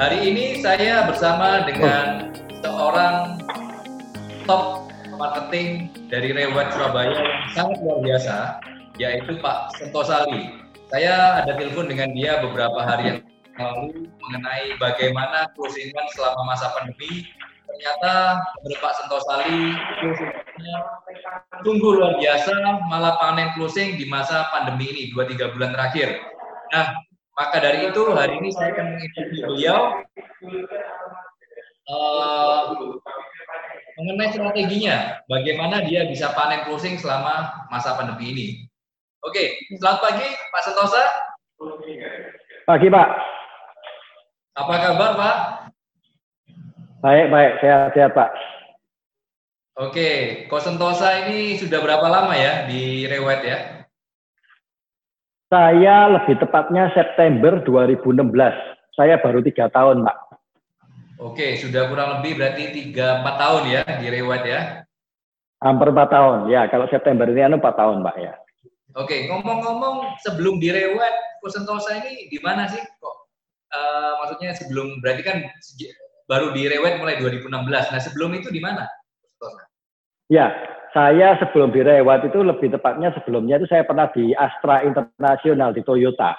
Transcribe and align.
Hari 0.00 0.32
ini 0.32 0.64
saya 0.64 1.04
bersama 1.04 1.68
dengan 1.68 2.32
seorang 2.64 3.36
top 4.48 4.88
marketing 5.20 5.92
dari 6.08 6.32
Rewet 6.32 6.72
Surabaya 6.72 7.12
yang 7.12 7.44
sangat 7.52 7.84
luar 7.84 8.00
biasa, 8.00 8.36
yaitu 8.96 9.36
Pak 9.44 9.76
Sentosali. 9.76 10.56
Saya 10.88 11.44
ada 11.44 11.52
telepon 11.52 11.92
dengan 11.92 12.16
dia 12.16 12.40
beberapa 12.40 12.80
hari 12.80 13.12
yang 13.12 13.18
lalu 13.60 14.08
mengenai 14.24 14.72
bagaimana 14.80 15.52
closingan 15.52 16.08
selama 16.16 16.48
masa 16.48 16.72
pandemi. 16.72 17.28
Ternyata 17.68 18.40
menurut 18.64 18.80
Pak 18.80 18.94
Sentosali, 19.04 19.76
closingnya 20.00 20.76
sungguh 21.60 22.00
luar 22.00 22.16
biasa, 22.16 22.56
malah 22.88 23.20
panen 23.20 23.52
closing 23.52 24.00
di 24.00 24.08
masa 24.08 24.48
pandemi 24.48 24.88
ini, 24.96 25.02
2-3 25.12 25.52
bulan 25.52 25.76
terakhir. 25.76 26.24
Nah, 26.72 27.09
maka 27.40 27.56
dari 27.56 27.88
itu 27.88 28.02
hari 28.12 28.36
ini 28.36 28.52
saya 28.52 28.76
akan 28.76 28.86
menginterview 29.00 29.48
beliau 29.48 29.80
uh, 31.88 32.60
mengenai 33.96 34.28
strateginya, 34.28 35.24
bagaimana 35.24 35.80
dia 35.88 36.04
bisa 36.04 36.36
panen 36.36 36.68
closing 36.68 37.00
selama 37.00 37.64
masa 37.72 37.96
pandemi 37.96 38.36
ini. 38.36 38.46
Oke, 39.24 39.56
selamat 39.80 40.00
pagi 40.04 40.28
Pak 40.28 40.62
Sentosa. 40.68 41.04
Pagi 42.68 42.88
Pak. 42.92 43.08
Apa 44.60 44.74
kabar 44.76 45.10
Pak? 45.16 45.36
Baik, 47.00 47.26
baik, 47.32 47.52
sehat-sehat 47.64 48.12
Pak. 48.12 48.30
Oke, 49.80 50.44
Ko 50.52 50.60
Sentosa 50.60 51.24
ini 51.24 51.56
sudah 51.56 51.80
berapa 51.80 52.04
lama 52.04 52.36
ya 52.36 52.68
di 52.68 53.08
Rewet 53.08 53.40
ya? 53.48 53.79
Saya 55.50 56.06
lebih 56.06 56.38
tepatnya 56.38 56.94
September 56.94 57.58
2016. 57.66 58.22
Saya 58.94 59.18
baru 59.18 59.42
tiga 59.42 59.66
tahun, 59.66 60.06
Pak. 60.06 60.16
Oke, 61.18 61.58
sudah 61.58 61.90
kurang 61.90 62.22
lebih 62.22 62.38
berarti 62.38 62.70
tiga 62.70 63.18
empat 63.18 63.34
tahun 63.34 63.62
ya 63.66 63.82
di 63.98 64.06
Rewat 64.14 64.46
ya? 64.46 64.86
Hampir 65.58 65.90
empat 65.90 66.08
tahun, 66.14 66.38
ya. 66.54 66.70
Kalau 66.70 66.86
September 66.86 67.26
ini 67.26 67.42
anu 67.42 67.58
empat 67.58 67.74
tahun, 67.82 67.98
Pak 67.98 68.16
ya. 68.22 68.32
Oke, 68.94 69.26
ngomong-ngomong 69.26 70.22
sebelum 70.22 70.62
di 70.62 70.70
Rewat, 70.70 71.42
Kusentosa 71.42 71.98
ini 71.98 72.30
di 72.30 72.38
mana 72.38 72.70
sih 72.70 72.78
kok? 72.78 73.16
Uh, 73.74 74.22
maksudnya 74.22 74.54
sebelum 74.54 75.02
berarti 75.02 75.22
kan 75.26 75.42
baru 76.30 76.54
di 76.54 76.70
Rewat 76.70 77.02
mulai 77.02 77.18
2016. 77.18 77.50
Nah 77.66 77.98
sebelum 77.98 78.38
itu 78.38 78.54
di 78.54 78.62
mana? 78.62 78.86
Ya, 80.30 80.54
saya 80.90 81.38
sebelum 81.38 81.70
direwat 81.70 82.26
itu 82.26 82.42
lebih 82.42 82.74
tepatnya 82.74 83.14
sebelumnya 83.14 83.62
itu 83.62 83.66
saya 83.70 83.86
pernah 83.86 84.10
di 84.10 84.34
Astra 84.34 84.82
Internasional 84.82 85.70
di 85.70 85.82
Toyota. 85.86 86.34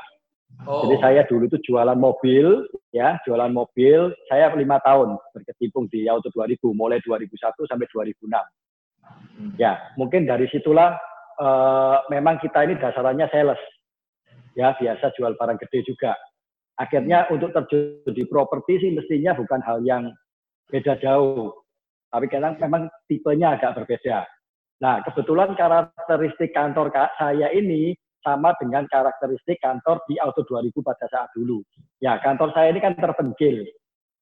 Oh. 0.68 0.86
Jadi 0.86 0.96
saya 1.00 1.22
dulu 1.26 1.48
itu 1.48 1.58
jualan 1.72 1.96
mobil, 1.96 2.68
ya, 2.92 3.16
jualan 3.24 3.50
mobil. 3.50 4.12
Saya 4.28 4.52
lima 4.54 4.78
tahun 4.84 5.16
berkecimpung 5.32 5.88
di 5.88 6.06
Auto 6.12 6.28
2000, 6.36 6.60
mulai 6.76 7.00
2001 7.02 7.32
sampai 7.66 7.88
2006. 7.88 8.28
Hmm. 8.28 9.52
Ya, 9.56 9.80
mungkin 9.96 10.28
dari 10.28 10.46
situlah 10.52 11.00
uh, 11.40 12.04
memang 12.12 12.38
kita 12.44 12.68
ini 12.68 12.76
dasarannya 12.78 13.32
sales. 13.32 13.62
Ya, 14.54 14.76
biasa 14.76 15.16
jual 15.16 15.34
barang 15.40 15.58
gede 15.64 15.88
juga. 15.88 16.14
Akhirnya 16.76 17.26
hmm. 17.26 17.40
untuk 17.40 17.56
terjun 17.56 18.12
di 18.12 18.28
properti 18.28 18.84
sih 18.84 18.92
mestinya 18.92 19.32
bukan 19.34 19.64
hal 19.64 19.80
yang 19.88 20.12
beda 20.68 21.00
jauh. 21.00 21.56
Tapi 22.12 22.28
kadang 22.28 22.60
memang 22.60 22.92
tipenya 23.08 23.56
agak 23.56 23.82
berbeda. 23.82 24.28
Nah, 24.82 24.98
kebetulan 25.06 25.54
karakteristik 25.54 26.58
kantor 26.58 26.90
saya 27.16 27.54
ini 27.54 27.94
sama 28.26 28.58
dengan 28.58 28.90
karakteristik 28.90 29.62
kantor 29.62 30.02
di 30.10 30.18
Auto 30.18 30.42
2000 30.42 30.74
pada 30.82 31.06
saat 31.06 31.30
dulu. 31.38 31.62
Ya, 32.02 32.18
kantor 32.18 32.50
saya 32.58 32.74
ini 32.74 32.82
kan 32.82 32.98
terpencil. 32.98 33.62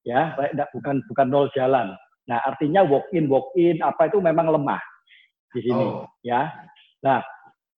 Ya, 0.04 0.36
bukan 0.76 1.00
bukan 1.08 1.26
nol 1.28 1.48
jalan. 1.56 1.96
Nah, 2.28 2.38
artinya 2.44 2.84
walk 2.84 3.08
in 3.16 3.28
walk 3.28 3.52
in 3.56 3.80
apa 3.80 4.12
itu 4.12 4.20
memang 4.20 4.52
lemah 4.52 4.80
di 5.52 5.60
sini, 5.64 5.84
oh. 5.84 6.08
ya. 6.24 6.48
Nah, 7.04 7.24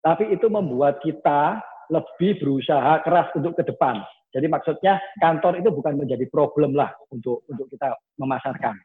tapi 0.00 0.32
itu 0.32 0.48
membuat 0.48 1.00
kita 1.04 1.60
lebih 1.92 2.40
berusaha 2.40 3.00
keras 3.04 3.28
untuk 3.36 3.56
ke 3.56 3.64
depan. 3.68 4.00
Jadi 4.30 4.46
maksudnya 4.46 4.96
kantor 5.20 5.60
itu 5.60 5.68
bukan 5.68 6.00
menjadi 6.00 6.24
problem 6.32 6.72
lah 6.72 6.92
untuk 7.12 7.44
untuk 7.50 7.68
kita 7.68 7.92
memasarkan. 8.16 8.78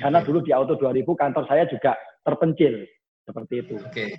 Karena 0.00 0.20
dulu 0.20 0.44
di 0.44 0.52
Auto 0.52 0.76
2000 0.76 1.04
kantor 1.04 1.44
saya 1.48 1.64
juga 1.68 1.94
terpencil 2.24 2.84
seperti 3.24 3.54
itu. 3.64 3.74
Oke. 3.80 3.90
Okay. 3.90 4.10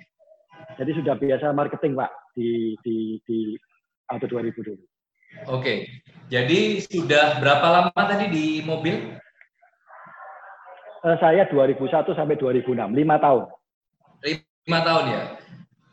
Jadi 0.76 0.90
sudah 0.98 1.14
biasa 1.16 1.54
marketing 1.54 1.94
Pak 1.94 2.10
di 2.34 2.74
di 2.82 3.16
di 3.24 3.38
Auto 4.10 4.26
2000 4.26 4.54
dulu. 4.66 4.74
Oke. 4.74 4.84
Okay. 5.50 5.78
Jadi 6.30 6.82
sudah 6.82 7.38
berapa 7.38 7.66
lama 7.66 7.92
tadi 7.94 8.26
di 8.30 8.46
mobil? 8.66 9.14
Uh, 11.06 11.14
saya 11.22 11.46
2001 11.46 11.86
sampai 12.18 12.34
2006, 12.34 12.74
lima 12.90 13.16
tahun. 13.22 13.46
Lima 14.26 14.80
tahun 14.82 15.04
ya. 15.06 15.22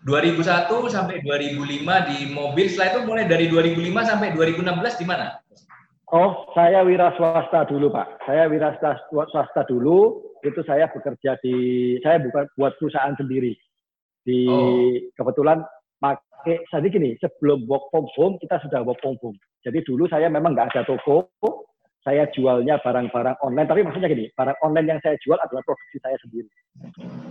2001 0.04 0.68
sampai 0.90 1.22
2005 1.22 2.10
di 2.10 2.18
mobil. 2.34 2.66
Setelah 2.68 2.90
itu 2.92 3.00
mulai 3.08 3.26
dari 3.30 3.46
2005 3.48 4.10
sampai 4.10 4.34
2016 4.36 5.00
di 5.00 5.06
mana? 5.06 5.38
Oh, 6.12 6.50
saya 6.54 6.82
wira 6.84 7.14
swasta 7.16 7.66
dulu, 7.70 7.94
Pak. 7.94 8.26
Saya 8.26 8.50
wira 8.50 8.76
swasta 9.10 9.64
dulu 9.70 10.33
itu 10.44 10.62
saya 10.68 10.92
bekerja 10.92 11.40
di 11.40 11.56
saya 12.04 12.20
bukan 12.20 12.46
buat 12.60 12.76
perusahaan 12.78 13.16
sendiri. 13.16 13.56
Di 14.24 14.48
oh. 14.48 14.92
kebetulan 15.16 15.64
pakai 16.00 16.64
jadi 16.68 16.88
gini 16.92 17.10
sebelum 17.20 17.64
work 17.68 17.88
from 17.90 18.08
home 18.16 18.36
kita 18.44 18.60
sudah 18.68 18.84
work 18.84 19.00
from 19.00 19.16
home. 19.24 19.40
Jadi 19.64 19.80
dulu 19.88 20.06
saya 20.12 20.28
memang 20.28 20.54
nggak 20.54 20.76
ada 20.76 20.84
toko 20.84 21.32
saya 22.04 22.28
jualnya 22.36 22.84
barang-barang 22.84 23.40
online. 23.40 23.68
Tapi 23.72 23.82
maksudnya 23.88 24.12
gini 24.12 24.28
barang 24.36 24.60
online 24.60 24.88
yang 24.96 25.00
saya 25.00 25.16
jual 25.24 25.40
adalah 25.40 25.64
produksi 25.64 25.98
saya 26.04 26.20
sendiri. 26.20 26.50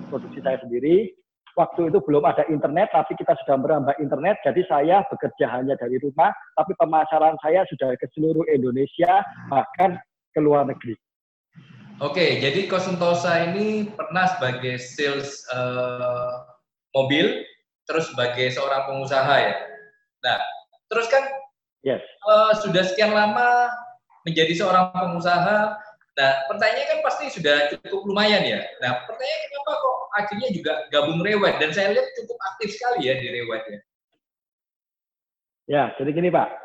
Produksi 0.08 0.40
saya 0.40 0.56
sendiri. 0.64 1.12
Waktu 1.52 1.92
itu 1.92 2.00
belum 2.00 2.24
ada 2.24 2.48
internet 2.48 2.88
tapi 2.96 3.12
kita 3.12 3.36
sudah 3.44 3.60
merambah 3.60 3.92
internet. 4.00 4.40
Jadi 4.40 4.64
saya 4.64 5.04
bekerja 5.12 5.52
hanya 5.52 5.76
dari 5.76 6.00
rumah 6.00 6.32
tapi 6.56 6.72
pemasaran 6.80 7.36
saya 7.44 7.68
sudah 7.68 7.92
ke 8.00 8.08
seluruh 8.16 8.48
Indonesia 8.48 9.20
bahkan 9.52 10.00
ke 10.32 10.40
luar 10.40 10.64
negeri 10.64 10.96
Oke, 12.00 12.40
jadi 12.40 12.70
Kosentosa 12.70 13.52
ini 13.52 13.90
pernah 13.92 14.24
sebagai 14.32 14.80
sales 14.80 15.44
uh, 15.52 16.46
mobil, 16.96 17.44
terus 17.84 18.08
sebagai 18.08 18.48
seorang 18.54 18.88
pengusaha 18.88 19.34
ya. 19.36 19.54
Nah, 20.24 20.38
terus 20.88 21.10
kan 21.12 21.24
yes. 21.84 22.00
uh, 22.24 22.56
sudah 22.64 22.86
sekian 22.86 23.12
lama 23.12 23.68
menjadi 24.24 24.56
seorang 24.56 24.94
pengusaha. 24.94 25.76
Nah, 26.12 26.32
pertanyaannya 26.48 26.86
kan 26.88 26.98
pasti 27.04 27.24
sudah 27.32 27.72
cukup 27.76 28.08
lumayan 28.08 28.44
ya. 28.44 28.60
Nah, 28.80 29.04
pertanyaannya 29.08 29.48
kenapa 29.50 29.72
kok 29.76 29.96
akhirnya 30.16 30.48
juga 30.52 30.72
gabung 30.88 31.20
Rewet? 31.20 31.60
Dan 31.60 31.76
saya 31.76 31.92
lihat 31.92 32.08
cukup 32.16 32.38
aktif 32.52 32.76
sekali 32.76 33.08
ya 33.10 33.20
di 33.20 33.28
Rewet 33.28 33.62
ya. 33.68 33.78
Ya, 35.70 35.84
jadi 35.96 36.10
gini 36.12 36.28
Pak 36.28 36.61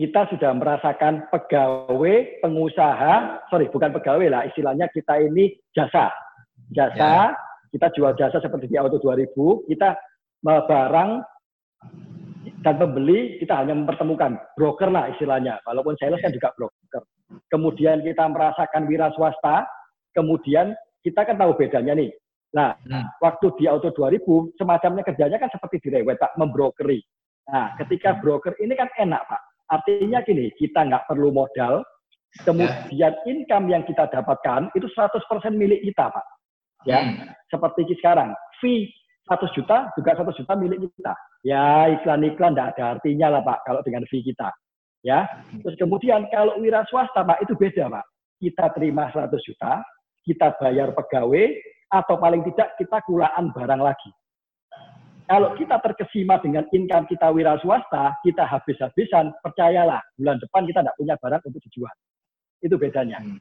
kita 0.00 0.24
sudah 0.32 0.56
merasakan 0.56 1.28
pegawai, 1.28 2.40
pengusaha, 2.40 3.44
sorry 3.52 3.68
bukan 3.68 3.92
pegawai 3.92 4.32
lah, 4.32 4.42
istilahnya 4.48 4.88
kita 4.96 5.20
ini 5.20 5.52
jasa. 5.76 6.08
Jasa, 6.72 6.96
ya. 6.96 7.36
kita 7.68 7.92
jual 7.92 8.16
jasa 8.16 8.40
seperti 8.40 8.72
di 8.72 8.80
Auto 8.80 8.96
2000, 8.96 9.28
kita 9.68 9.92
barang 10.40 11.10
dan 12.64 12.74
pembeli 12.80 13.36
kita 13.44 13.60
hanya 13.60 13.76
mempertemukan 13.76 14.40
broker 14.56 14.88
lah 14.88 15.12
istilahnya, 15.12 15.60
walaupun 15.68 15.92
sales 16.00 16.24
kan 16.24 16.32
juga 16.32 16.48
broker. 16.56 17.04
Kemudian 17.52 18.00
kita 18.00 18.24
merasakan 18.24 18.88
wira 18.88 19.12
swasta, 19.12 19.68
kemudian 20.16 20.72
kita 21.04 21.28
kan 21.28 21.36
tahu 21.36 21.52
bedanya 21.60 21.92
nih. 21.92 22.08
Nah, 22.56 22.72
hmm. 22.88 23.20
waktu 23.20 23.52
di 23.60 23.68
Auto 23.68 23.92
2000, 23.92 24.56
semacamnya 24.56 25.04
kerjanya 25.04 25.36
kan 25.36 25.52
seperti 25.52 25.76
direwet, 25.84 26.16
Pak, 26.16 26.40
membrokeri. 26.40 27.04
Nah, 27.52 27.76
ketika 27.76 28.16
hmm. 28.16 28.20
broker 28.24 28.56
ini 28.64 28.72
kan 28.72 28.88
enak, 28.96 29.28
Pak 29.28 29.49
Artinya 29.70 30.18
gini, 30.26 30.50
kita 30.58 30.82
nggak 30.82 31.06
perlu 31.06 31.30
modal, 31.30 31.86
kemudian 32.42 32.90
ya. 32.90 33.14
income 33.26 33.70
yang 33.70 33.82
kita 33.86 34.10
dapatkan 34.10 34.70
itu 34.74 34.86
100% 34.90 35.22
milik 35.54 35.80
kita, 35.86 36.10
Pak. 36.10 36.26
Ya, 36.88 37.00
hmm. 37.04 37.28
seperti 37.52 37.86
sekarang, 38.00 38.32
fee 38.58 38.88
100 39.28 39.52
juta 39.54 39.92
juga 39.94 40.16
100 40.18 40.34
juta 40.42 40.52
milik 40.58 40.90
kita. 40.96 41.14
Ya, 41.46 41.86
iklan-iklan 41.92 42.56
nggak 42.56 42.76
ada 42.76 42.84
artinya 42.98 43.38
lah, 43.38 43.42
Pak, 43.46 43.58
kalau 43.62 43.80
dengan 43.86 44.02
fee 44.10 44.26
kita. 44.26 44.50
Ya, 45.00 45.24
terus 45.64 45.80
kemudian 45.80 46.28
kalau 46.28 46.60
wira 46.60 46.84
swasta, 46.90 47.24
Pak, 47.24 47.40
itu 47.46 47.54
beda, 47.56 47.88
Pak. 47.88 48.04
Kita 48.40 48.64
terima 48.74 49.08
100 49.12 49.32
juta, 49.46 49.80
kita 50.26 50.56
bayar 50.60 50.92
pegawai, 50.92 51.46
atau 51.90 52.16
paling 52.18 52.42
tidak 52.52 52.74
kita 52.78 52.98
kulaan 53.06 53.50
barang 53.50 53.82
lagi. 53.82 54.10
Kalau 55.30 55.54
kita 55.54 55.78
terkesima 55.78 56.42
dengan 56.42 56.66
income 56.74 57.06
kita 57.06 57.30
wira 57.30 57.54
swasta, 57.62 58.18
kita 58.26 58.42
habis-habisan, 58.42 59.30
percayalah, 59.46 60.02
bulan 60.18 60.42
depan 60.42 60.66
kita 60.66 60.82
tidak 60.82 60.96
punya 60.98 61.14
barang 61.22 61.42
untuk 61.46 61.62
dijual. 61.70 61.94
Itu 62.58 62.74
bedanya. 62.74 63.22
Hmm. 63.22 63.38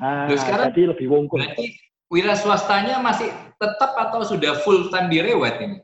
Nah, 0.00 0.32
sekarang 0.32 0.72
jadi 0.72 0.96
lebih 0.96 1.12
wongkul. 1.12 1.44
Berarti 1.44 1.76
wira 2.08 2.32
swastanya 2.32 2.96
masih 3.04 3.28
tetap 3.60 3.92
atau 3.92 4.24
sudah 4.24 4.56
full 4.64 4.88
time 4.88 5.12
di 5.12 5.20
Rewet 5.20 5.60
ini? 5.60 5.78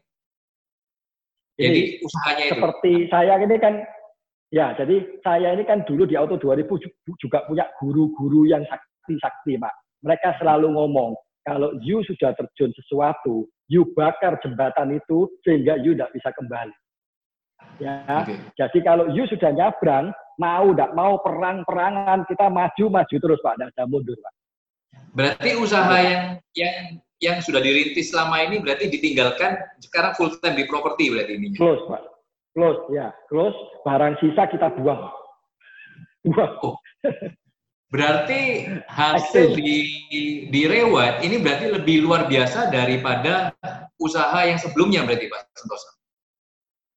Jadi 1.61 1.81
usahanya 2.01 2.45
itu. 2.49 2.53
Seperti 2.57 2.93
saya 3.13 3.35
ini 3.37 3.57
kan 3.61 3.75
Ya, 4.49 4.73
jadi 4.73 5.05
saya 5.21 5.53
ini 5.53 5.61
kan 5.69 5.85
dulu 5.85 6.09
di 6.09 6.17
Auto 6.17 6.41
2000 6.41 6.73
juga 7.21 7.45
punya 7.45 7.69
guru-guru 7.77 8.49
yang 8.49 8.65
sakti-sakti, 8.65 9.61
Pak. 9.61 9.75
Mereka 10.01 10.41
selalu 10.41 10.73
ngomong, 10.73 11.13
kalau 11.45 11.77
you 11.85 12.01
sudah 12.09 12.33
terjun 12.33 12.73
sesuatu, 12.73 13.45
you 13.69 13.87
bakar 13.95 14.41
jembatan 14.41 14.97
itu 14.97 15.29
sehingga 15.45 15.79
you 15.81 15.95
tidak 15.95 16.11
bisa 16.17 16.33
kembali. 16.35 16.77
Ya, 17.79 18.03
okay. 18.07 18.39
jadi 18.59 18.79
kalau 18.83 19.11
you 19.15 19.27
sudah 19.31 19.55
nyabrang, 19.55 20.11
mau 20.39 20.67
tidak 20.75 20.91
mau 20.95 21.19
perang-perangan, 21.23 22.27
kita 22.27 22.47
maju-maju 22.51 23.17
terus 23.19 23.39
Pak, 23.43 23.55
tidak 23.55 23.71
ada 23.75 23.85
mundur 23.87 24.19
Pak. 24.19 24.35
Berarti 25.15 25.51
usaha 25.59 25.97
yang 25.99 26.25
yang 26.55 26.77
yang 27.19 27.37
sudah 27.43 27.59
dirintis 27.59 28.15
selama 28.15 28.47
ini 28.47 28.63
berarti 28.63 28.91
ditinggalkan 28.91 29.59
sekarang 29.83 30.15
full 30.15 30.31
time 30.39 30.59
di 30.59 30.67
properti 30.71 31.11
berarti 31.11 31.35
ini. 31.39 31.55
Close 31.59 31.83
Pak, 31.91 32.03
close 32.55 32.83
ya, 32.95 33.11
close. 33.27 33.59
Barang 33.83 34.15
sisa 34.23 34.47
kita 34.47 34.71
buang. 34.79 35.11
Buang. 36.27 36.53
Oh. 36.63 36.77
Berarti 37.89 38.69
hasil 38.85 39.57
di 39.57 39.89
di 40.53 40.63
Rewat 40.69 41.25
ini 41.25 41.41
berarti 41.41 41.73
lebih 41.73 42.05
luar 42.05 42.29
biasa 42.29 42.69
daripada 42.69 43.57
usaha 43.97 44.45
yang 44.45 44.61
sebelumnya 44.61 45.09
berarti 45.09 45.25
Pak 45.25 45.41
Santosa. 45.57 45.91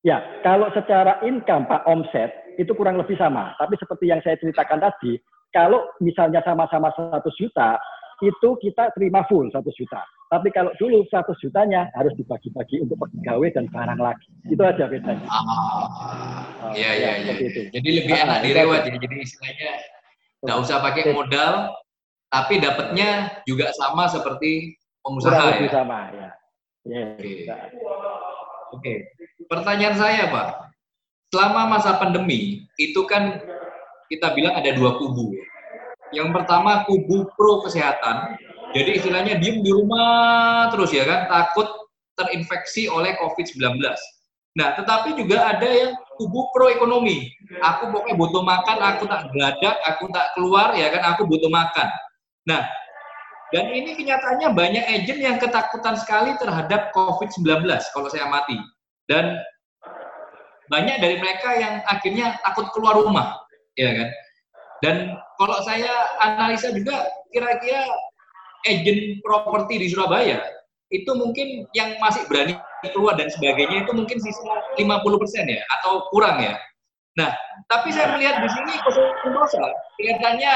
Ya, 0.04 0.20
kalau 0.44 0.68
secara 0.76 1.24
income 1.24 1.70
Pak 1.72 1.88
omset 1.88 2.32
itu 2.60 2.76
kurang 2.76 3.00
lebih 3.00 3.16
sama. 3.16 3.56
Tapi 3.56 3.80
seperti 3.80 4.12
yang 4.12 4.20
saya 4.20 4.36
ceritakan 4.36 4.84
tadi, 4.84 5.16
kalau 5.56 5.88
misalnya 6.04 6.44
sama-sama 6.44 6.92
100 7.00 7.24
juta, 7.40 7.80
itu 8.20 8.50
kita 8.60 8.92
terima 8.92 9.24
full 9.32 9.48
100 9.48 9.64
juta. 9.80 10.04
Tapi 10.28 10.52
kalau 10.52 10.72
dulu 10.76 11.08
100 11.08 11.40
jutanya 11.40 11.88
harus 11.96 12.12
dibagi-bagi 12.20 12.84
untuk 12.84 13.00
pegawai 13.04 13.52
dan 13.52 13.68
barang 13.72 14.00
lagi. 14.00 14.28
Itu 14.48 14.64
aja 14.64 14.92
bedanya. 14.92 15.28
Ah, 15.28 16.72
iya, 16.76 16.92
iya, 17.00 17.12
iya. 17.20 17.34
Jadi 17.72 17.90
lebih 18.00 18.16
enak 18.16 18.40
ah, 18.40 18.44
direwat. 18.44 18.80
Jadi, 18.88 18.98
jadi 19.04 19.16
istilahnya 19.24 19.72
nggak 20.42 20.58
usah 20.58 20.82
pakai 20.82 21.14
modal, 21.14 21.74
tapi 22.34 22.58
dapatnya 22.58 23.42
juga 23.46 23.70
sama 23.78 24.10
seperti 24.10 24.76
pengusaha 25.06 25.62
ya. 25.62 25.70
sama 25.70 26.00
ya. 26.14 26.30
ya 26.86 27.02
Oke. 27.18 27.46
Oke. 28.72 28.94
Pertanyaan 29.46 29.96
saya 29.98 30.32
Pak, 30.32 30.48
selama 31.30 31.78
masa 31.78 31.98
pandemi 32.00 32.66
itu 32.80 33.02
kan 33.06 33.42
kita 34.08 34.34
bilang 34.34 34.56
ada 34.58 34.72
dua 34.74 34.98
kubu. 34.98 35.36
Yang 36.12 36.36
pertama 36.36 36.84
kubu 36.88 37.32
pro 37.40 37.64
kesehatan, 37.64 38.36
jadi 38.76 39.00
istilahnya 39.00 39.40
diem 39.40 39.64
di 39.64 39.72
rumah 39.72 40.72
terus 40.72 40.92
ya 40.92 41.08
kan, 41.08 41.28
takut 41.28 41.68
terinfeksi 42.20 42.92
oleh 42.92 43.16
COVID-19. 43.20 43.80
Nah, 44.52 44.76
tetapi 44.76 45.16
juga 45.16 45.48
ada 45.48 45.64
yang 45.64 45.96
kubu 46.20 46.52
pro 46.52 46.68
ekonomi. 46.68 47.32
Aku 47.64 47.88
pokoknya 47.88 48.16
butuh 48.20 48.44
makan, 48.44 48.78
aku 48.84 49.04
tak 49.08 49.32
geladak, 49.32 49.76
aku 49.88 50.12
tak 50.12 50.28
keluar, 50.36 50.76
ya 50.76 50.92
kan, 50.92 51.16
aku 51.16 51.24
butuh 51.24 51.48
makan. 51.48 51.88
Nah, 52.44 52.68
dan 53.56 53.72
ini 53.72 53.96
kenyataannya 53.96 54.52
banyak 54.52 54.84
agent 54.92 55.20
yang 55.24 55.38
ketakutan 55.40 55.96
sekali 55.96 56.36
terhadap 56.36 56.92
COVID-19 56.92 57.64
kalau 57.96 58.08
saya 58.12 58.28
mati. 58.28 58.60
Dan 59.08 59.40
banyak 60.68 61.00
dari 61.00 61.16
mereka 61.20 61.56
yang 61.56 61.80
akhirnya 61.88 62.36
takut 62.44 62.68
keluar 62.76 63.00
rumah, 63.00 63.40
ya 63.80 63.92
kan. 63.92 64.10
Dan 64.84 64.96
kalau 65.40 65.64
saya 65.64 65.92
analisa 66.20 66.76
juga, 66.76 67.08
kira-kira 67.32 67.88
agent 68.68 69.24
properti 69.24 69.80
di 69.80 69.88
Surabaya 69.88 70.44
itu 70.92 71.12
mungkin 71.16 71.66
yang 71.72 71.96
masih 72.04 72.28
berani 72.28 72.60
keluar 72.92 73.16
dan 73.16 73.32
sebagainya 73.32 73.88
itu 73.88 73.92
mungkin 73.96 74.20
sisa 74.20 74.44
50% 74.76 74.84
ya 75.48 75.62
atau 75.80 76.06
kurang 76.12 76.44
ya. 76.44 76.60
Nah, 77.16 77.32
tapi 77.68 77.92
saya 77.92 78.16
melihat 78.16 78.40
di 78.40 78.50
sini 78.52 78.74
Kosovo 78.84 79.12
kelihatannya 80.00 80.54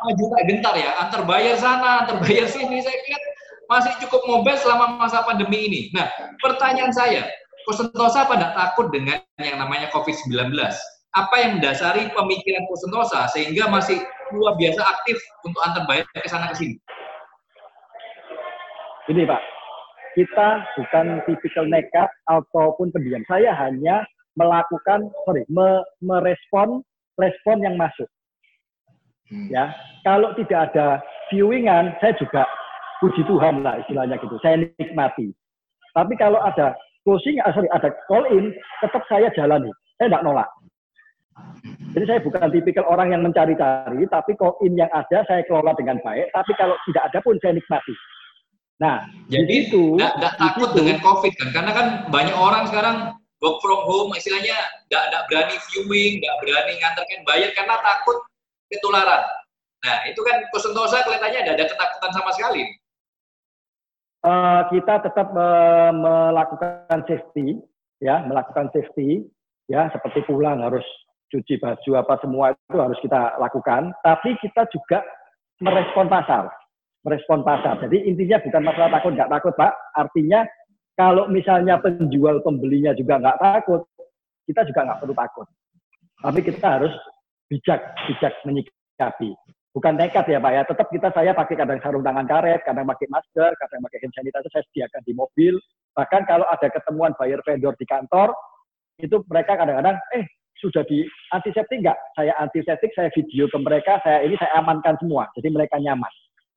maju 0.00 0.24
tak 0.32 0.42
gentar 0.46 0.74
ya, 0.78 0.90
antar 1.02 1.22
bayar 1.26 1.56
sana, 1.58 2.06
antar 2.06 2.22
bayar 2.22 2.46
sini, 2.46 2.80
saya 2.80 2.94
lihat 2.94 3.22
masih 3.66 3.92
cukup 4.06 4.22
mobile 4.26 4.58
selama 4.58 4.98
masa 4.98 5.22
pandemi 5.26 5.66
ini. 5.66 5.80
Nah, 5.94 6.06
pertanyaan 6.42 6.90
saya, 6.94 7.26
Kosentosa 7.68 8.24
pada 8.26 8.56
takut 8.56 8.88
dengan 8.90 9.20
yang 9.38 9.60
namanya 9.60 9.92
COVID-19? 9.92 10.54
Apa 11.10 11.34
yang 11.42 11.58
mendasari 11.58 12.08
pemikiran 12.14 12.64
Kosentosa 12.70 13.26
sehingga 13.34 13.66
masih 13.66 14.00
luar 14.30 14.54
biasa 14.54 14.80
aktif 14.86 15.18
untuk 15.42 15.60
antar 15.66 15.84
bayar 15.90 16.06
ke 16.14 16.28
sana 16.30 16.50
ke 16.54 16.56
sini? 16.56 16.74
Ini 19.10 19.26
Pak, 19.26 19.42
kita 20.14 20.48
bukan 20.78 21.18
tipikal 21.26 21.66
nekat 21.66 22.06
ataupun 22.30 22.94
pendiam. 22.94 23.26
Saya 23.26 23.50
hanya 23.58 24.06
melakukan, 24.38 25.10
sorry, 25.26 25.42
me, 25.50 25.82
merespon 25.98 26.86
respon 27.18 27.58
yang 27.58 27.74
masuk. 27.74 28.06
Hmm. 29.26 29.50
Ya, 29.50 29.74
kalau 30.06 30.30
tidak 30.38 30.70
ada 30.70 31.02
viewingan, 31.26 31.90
saya 31.98 32.14
juga 32.22 32.46
puji 33.02 33.26
Tuhan 33.26 33.66
lah 33.66 33.82
istilahnya 33.82 34.14
gitu. 34.22 34.38
Saya 34.46 34.62
nikmati. 34.78 35.34
Tapi 35.90 36.14
kalau 36.14 36.38
ada 36.38 36.78
closing, 37.02 37.42
ah, 37.42 37.50
sorry, 37.50 37.66
ada 37.74 37.90
call 38.06 38.30
in, 38.30 38.54
tetap 38.78 39.02
saya 39.10 39.26
jalani. 39.34 39.74
Saya 39.98 40.06
tidak 40.06 40.22
nolak. 40.22 40.46
Jadi 41.98 42.04
saya 42.06 42.22
bukan 42.22 42.46
tipikal 42.54 42.86
orang 42.86 43.10
yang 43.10 43.26
mencari-cari, 43.26 44.06
tapi 44.06 44.38
call 44.38 44.54
in 44.62 44.78
yang 44.78 44.90
ada 44.94 45.26
saya 45.26 45.42
kelola 45.50 45.74
dengan 45.74 45.98
baik. 46.06 46.30
Tapi 46.30 46.54
kalau 46.54 46.78
tidak 46.86 47.10
ada 47.10 47.18
pun 47.18 47.34
saya 47.42 47.58
nikmati. 47.58 47.94
Nah, 48.80 49.04
jadi 49.28 49.68
itu 49.68 50.00
nggak 50.00 50.40
takut 50.40 50.72
dengan 50.72 50.96
COVID 51.04 51.32
kan? 51.36 51.48
Karena 51.52 51.72
kan 51.76 51.86
banyak 52.08 52.32
orang 52.32 52.64
sekarang 52.72 52.96
work 53.44 53.60
from 53.60 53.84
home, 53.84 54.16
istilahnya 54.16 54.56
nggak 54.88 55.28
berani 55.28 55.56
viewing, 55.68 56.24
nggak 56.24 56.36
berani 56.40 56.72
ngantarkan 56.80 57.20
bayar 57.28 57.50
karena 57.52 57.76
takut 57.84 58.16
ketularan. 58.72 59.22
Nah, 59.80 59.98
itu 60.08 60.20
kan 60.24 60.44
Kosentosa 60.52 61.04
kelihatannya 61.04 61.40
ada, 61.44 61.52
ada 61.56 61.64
ketakutan 61.68 62.12
sama 62.12 62.30
sekali. 62.36 62.62
Uh, 64.20 64.68
kita 64.68 65.00
tetap 65.00 65.32
uh, 65.32 65.92
melakukan 65.96 67.00
safety, 67.08 67.56
ya, 68.04 68.20
melakukan 68.28 68.68
safety, 68.76 69.24
ya, 69.68 69.88
seperti 69.88 70.20
pulang 70.28 70.60
harus 70.60 70.84
cuci 71.32 71.56
baju 71.56 71.90
apa 71.96 72.20
semua 72.20 72.52
itu 72.52 72.76
harus 72.76 73.00
kita 73.00 73.40
lakukan. 73.40 73.96
Tapi 74.04 74.36
kita 74.44 74.68
juga 74.68 75.00
merespon 75.64 76.12
pasar 76.12 76.59
merespon 77.04 77.40
pasar. 77.40 77.80
Jadi 77.80 78.04
intinya 78.08 78.38
bukan 78.44 78.62
masalah 78.64 78.90
takut 79.00 79.12
nggak 79.16 79.32
takut 79.32 79.54
Pak, 79.56 79.72
artinya 79.96 80.40
kalau 80.98 81.24
misalnya 81.32 81.80
penjual 81.80 82.44
pembelinya 82.44 82.92
juga 82.92 83.16
nggak 83.16 83.38
takut, 83.40 83.80
kita 84.44 84.68
juga 84.68 84.80
nggak 84.84 84.98
perlu 85.00 85.14
takut. 85.16 85.46
Tapi 86.20 86.40
kita 86.44 86.66
harus 86.80 86.92
bijak, 87.48 87.80
bijak 88.04 88.34
menyikapi. 88.44 89.32
Bukan 89.70 89.94
nekat 89.96 90.26
ya 90.26 90.42
Pak 90.42 90.52
ya, 90.52 90.62
tetap 90.66 90.86
kita 90.90 91.08
saya 91.14 91.30
pakai 91.30 91.54
kadang 91.54 91.78
sarung 91.80 92.02
tangan 92.02 92.26
karet, 92.26 92.60
kadang 92.66 92.84
pakai 92.90 93.06
masker, 93.06 93.54
kadang 93.54 93.80
pakai 93.86 93.98
hand 94.02 94.14
sanitizer, 94.18 94.50
saya 94.50 94.64
sediakan 94.66 95.02
di 95.06 95.12
mobil. 95.14 95.54
Bahkan 95.94 96.22
kalau 96.26 96.44
ada 96.50 96.68
ketemuan 96.68 97.14
buyer 97.14 97.38
vendor 97.46 97.72
di 97.78 97.86
kantor, 97.86 98.34
itu 98.98 99.22
mereka 99.30 99.56
kadang-kadang, 99.56 99.96
eh 100.18 100.26
sudah 100.58 100.84
di 100.84 101.06
antiseptik 101.32 101.80
nggak? 101.86 101.98
Saya 102.18 102.34
antiseptik, 102.42 102.92
saya 102.92 103.08
video 103.14 103.46
ke 103.46 103.58
mereka, 103.62 104.02
saya 104.02 104.26
ini 104.26 104.34
saya 104.36 104.58
amankan 104.58 104.98
semua, 105.00 105.30
jadi 105.38 105.48
mereka 105.48 105.78
nyaman. 105.78 106.10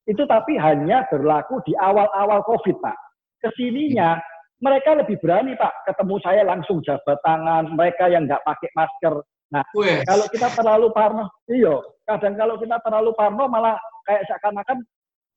Itu 0.04 0.28
tapi 0.28 0.60
hanya 0.60 1.08
berlaku 1.08 1.64
di 1.64 1.72
awal-awal 1.80 2.44
COVID, 2.44 2.76
Pak. 2.80 2.96
Ke 3.40 3.48
sininya 3.56 4.20
mereka 4.60 4.96
lebih 4.96 5.16
berani, 5.20 5.56
Pak. 5.56 5.88
Ketemu 5.88 6.14
saya 6.20 6.42
langsung 6.44 6.84
jabat 6.84 7.18
tangan. 7.24 7.72
Mereka 7.72 8.12
yang 8.12 8.28
nggak 8.28 8.44
pakai 8.44 8.70
masker. 8.76 9.24
Nah, 9.52 9.64
Wih. 9.76 10.02
kalau 10.04 10.26
kita 10.28 10.48
terlalu 10.56 10.88
parno, 10.90 11.24
iyo, 11.46 11.84
kadang 12.08 12.34
kalau 12.34 12.56
kita 12.58 12.76
terlalu 12.82 13.10
parno 13.14 13.44
malah 13.46 13.76
kayak 14.08 14.26
seakan-akan 14.26 14.82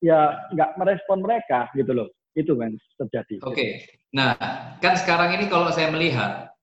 ya 0.02 0.36
nggak 0.56 0.74
merespon 0.80 1.20
mereka 1.24 1.68
gitu 1.76 1.92
loh. 1.96 2.08
Itu 2.38 2.54
kan 2.60 2.76
terjadi. 3.02 3.42
Oke. 3.44 3.54
Okay. 3.56 3.72
Nah, 4.14 4.38
kan 4.84 4.94
sekarang 4.96 5.36
ini 5.38 5.50
kalau 5.50 5.74
saya 5.74 5.90
melihat 5.90 6.54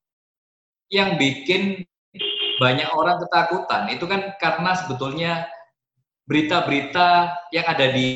yang 0.93 1.19
bikin 1.19 1.83
banyak 2.63 2.87
orang 2.95 3.19
ketakutan 3.19 3.91
itu 3.91 4.05
kan 4.07 4.21
karena 4.39 4.71
sebetulnya 4.79 5.33
berita-berita 6.25 7.37
yang 7.53 7.67
ada 7.69 7.87
di, 7.93 8.09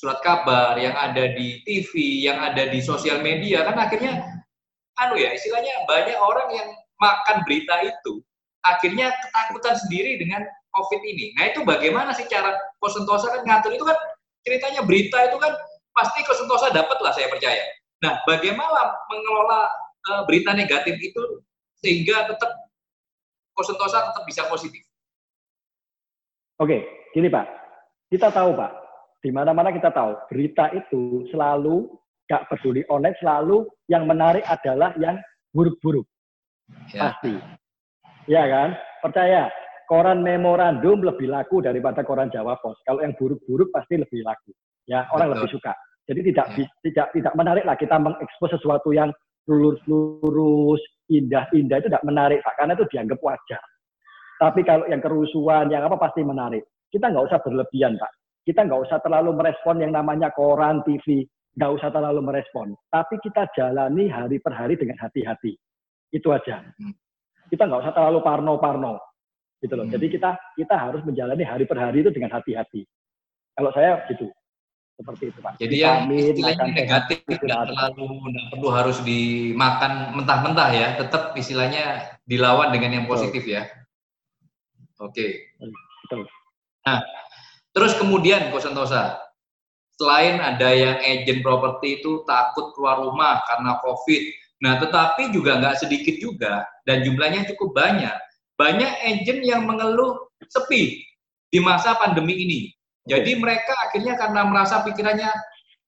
surat 0.00 0.24
kabar, 0.24 0.80
yang 0.80 0.96
ada 0.96 1.36
di 1.36 1.60
TV, 1.68 2.24
yang 2.24 2.40
ada 2.40 2.72
di 2.72 2.80
sosial 2.80 3.20
media 3.20 3.68
kan 3.68 3.76
akhirnya 3.76 4.24
anu 4.96 5.16
ya 5.20 5.32
istilahnya 5.36 5.84
banyak 5.84 6.16
orang 6.16 6.48
yang 6.56 6.68
makan 7.00 7.44
berita 7.44 7.84
itu 7.84 8.24
akhirnya 8.64 9.12
ketakutan 9.20 9.76
sendiri 9.76 10.20
dengan 10.20 10.44
COVID 10.70 11.00
ini. 11.04 11.36
Nah 11.36 11.52
itu 11.52 11.60
bagaimana 11.64 12.12
sih 12.16 12.28
cara 12.28 12.54
Kosentosa 12.78 13.32
kan 13.32 13.42
ngatur 13.44 13.76
itu 13.76 13.84
kan 13.84 13.96
ceritanya 14.44 14.80
berita 14.84 15.18
itu 15.26 15.36
kan 15.40 15.52
pasti 15.96 16.20
Kosentosa 16.24 16.72
dapat 16.72 16.96
lah 17.00 17.12
saya 17.12 17.28
percaya. 17.28 17.64
Nah 18.04 18.20
bagaimana 18.24 18.96
mengelola 19.10 19.68
uh, 20.12 20.22
berita 20.24 20.56
negatif 20.56 20.96
itu 21.00 21.44
sehingga 21.80 22.28
tetap 22.28 22.50
Kosentosa 23.56 24.12
tetap 24.12 24.24
bisa 24.24 24.46
positif? 24.48 24.84
Oke, 26.60 27.08
gini 27.16 27.32
Pak. 27.32 27.46
Kita 28.12 28.28
tahu 28.28 28.52
Pak, 28.52 28.72
di 29.24 29.32
mana-mana 29.32 29.72
kita 29.72 29.88
tahu 29.88 30.12
berita 30.28 30.68
itu 30.76 31.24
selalu 31.32 31.88
gak 32.28 32.52
peduli 32.52 32.84
online 32.92 33.16
selalu 33.16 33.64
yang 33.88 34.04
menarik 34.04 34.44
adalah 34.44 34.92
yang 35.00 35.16
buruk-buruk. 35.56 36.04
Ya. 36.92 37.10
Pasti. 37.16 37.34
Ya 38.28 38.44
kan? 38.44 38.76
Percaya, 39.00 39.48
koran 39.88 40.20
memorandum 40.20 41.00
lebih 41.00 41.32
laku 41.32 41.64
daripada 41.64 42.04
koran 42.04 42.28
Jawa 42.28 42.60
Pos. 42.60 42.76
Kalau 42.84 43.00
yang 43.00 43.16
buruk-buruk 43.16 43.72
pasti 43.72 43.96
lebih 43.96 44.20
laku. 44.20 44.52
Ya, 44.84 45.08
orang 45.16 45.32
Betul. 45.32 45.40
lebih 45.40 45.50
suka. 45.56 45.72
Jadi 46.12 46.20
tidak 46.28 46.46
ya. 46.58 46.66
tidak 46.84 47.06
tidak 47.16 47.34
menarik 47.40 47.64
lah 47.64 47.76
kita 47.78 47.96
mengekspos 47.96 48.52
sesuatu 48.52 48.92
yang 48.92 49.08
lurus-lurus, 49.48 50.82
indah-indah 51.08 51.80
itu 51.80 51.88
tidak 51.88 52.04
menarik 52.04 52.38
Pak, 52.44 52.54
karena 52.60 52.72
itu 52.76 52.84
dianggap 52.92 53.18
wajar. 53.24 53.62
Tapi 54.40 54.64
kalau 54.64 54.88
yang 54.88 55.04
kerusuhan, 55.04 55.68
yang 55.68 55.84
apa 55.84 56.00
pasti 56.00 56.24
menarik. 56.24 56.64
Kita 56.88 57.12
nggak 57.12 57.28
usah 57.28 57.38
berlebihan 57.44 58.00
Pak. 58.00 58.12
Kita 58.48 58.64
nggak 58.64 58.80
usah 58.88 58.98
terlalu 59.04 59.36
merespon 59.36 59.84
yang 59.84 59.92
namanya 59.92 60.32
koran, 60.32 60.80
TV, 60.82 61.28
nggak 61.60 61.70
usah 61.76 61.92
terlalu 61.92 62.24
merespon. 62.24 62.72
Tapi 62.88 63.20
kita 63.20 63.52
jalani 63.52 64.08
hari 64.08 64.40
per 64.40 64.56
hari 64.56 64.80
dengan 64.80 64.96
hati-hati. 64.96 65.52
Itu 66.08 66.32
aja. 66.32 66.64
Hmm 66.80 66.96
kita 67.50 67.66
nggak 67.66 67.82
usah 67.82 67.92
terlalu 67.92 68.18
parno-parno 68.22 68.94
gitu 69.60 69.74
loh. 69.74 69.84
Hmm. 69.84 69.92
Jadi 69.98 70.06
kita 70.16 70.30
kita 70.56 70.74
harus 70.78 71.02
menjalani 71.02 71.44
hari 71.44 71.66
per 71.66 71.76
hari 71.76 72.06
itu 72.06 72.14
dengan 72.14 72.38
hati-hati. 72.38 72.86
Kalau 73.58 73.74
saya 73.74 74.06
gitu 74.08 74.30
seperti 74.96 75.32
itu 75.32 75.38
pak. 75.40 75.56
Jadi 75.56 75.76
yang 75.80 76.08
istilahnya 76.12 76.64
negatif 76.70 77.24
tidak 77.24 77.72
terlalu 77.72 78.20
tidak 78.30 78.44
perlu 78.52 78.68
harus 78.68 78.98
dimakan 79.02 79.92
mentah-mentah 80.16 80.70
ya, 80.76 80.88
tetap 80.96 81.32
istilahnya 81.34 82.14
dilawan 82.24 82.70
dengan 82.72 83.02
yang 83.02 83.06
positif 83.10 83.44
ya. 83.44 83.66
Oke. 85.00 85.56
Betul. 86.06 86.28
Nah, 86.84 87.00
terus 87.72 87.96
kemudian 87.96 88.52
Kosentosa, 88.52 89.16
selain 89.96 90.38
ada 90.40 90.68
yang 90.70 91.00
agent 91.00 91.40
properti 91.40 92.00
itu 92.00 92.24
takut 92.28 92.72
keluar 92.76 93.00
rumah 93.00 93.40
karena 93.48 93.80
COVID, 93.80 94.22
Nah, 94.60 94.76
tetapi 94.76 95.32
juga 95.32 95.56
nggak 95.56 95.80
sedikit 95.80 96.20
juga, 96.20 96.68
dan 96.84 97.00
jumlahnya 97.00 97.48
cukup 97.52 97.72
banyak. 97.72 98.12
Banyak 98.60 98.92
agent 99.08 99.40
yang 99.40 99.64
mengeluh 99.64 100.28
sepi 100.52 101.00
di 101.48 101.58
masa 101.64 101.96
pandemi 101.96 102.36
ini. 102.36 102.60
Jadi 103.08 103.40
mereka 103.40 103.72
akhirnya 103.88 104.20
karena 104.20 104.44
merasa 104.44 104.84
pikirannya, 104.84 105.32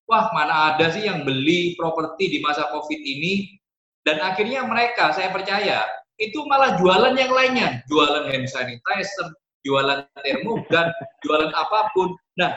wah 0.09 0.33
mana 0.33 0.73
ada 0.73 0.88
sih 0.88 1.04
yang 1.04 1.28
beli 1.28 1.76
properti 1.76 2.33
di 2.33 2.38
masa 2.40 2.73
COVID 2.73 2.97
ini, 2.97 3.61
dan 4.09 4.25
akhirnya 4.25 4.64
mereka, 4.64 5.12
saya 5.12 5.28
percaya, 5.28 5.85
itu 6.22 6.38
malah 6.46 6.78
jualan 6.78 7.18
yang 7.18 7.34
lainnya. 7.34 7.82
Jualan 7.90 8.30
hand 8.30 8.46
sanitizer, 8.46 9.28
jualan 9.66 10.06
termogan, 10.22 10.94
jualan 11.26 11.50
apa 11.50 11.90
pun. 11.90 12.14
Nah, 12.38 12.54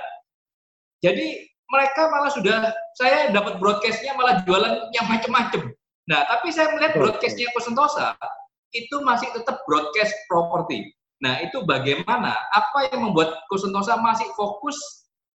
jadi 1.01 1.49
mereka 1.73 2.07
malah 2.13 2.29
sudah, 2.29 2.69
saya 3.01 3.33
dapat 3.33 3.57
broadcastnya 3.57 4.13
malah 4.13 4.45
jualan 4.45 4.93
yang 4.93 5.09
macam-macam. 5.09 5.73
Nah, 6.05 6.21
tapi 6.29 6.53
saya 6.53 6.69
melihat 6.77 6.93
broadcastnya 6.93 7.49
Kosentosa 7.57 8.13
itu 8.77 9.01
masih 9.01 9.25
tetap 9.33 9.65
broadcast 9.65 10.13
property. 10.29 10.85
Nah, 11.25 11.41
itu 11.41 11.65
bagaimana? 11.65 12.37
Apa 12.53 12.93
yang 12.93 13.09
membuat 13.09 13.41
Kosentosa 13.49 13.97
masih 13.97 14.29
fokus 14.37 14.77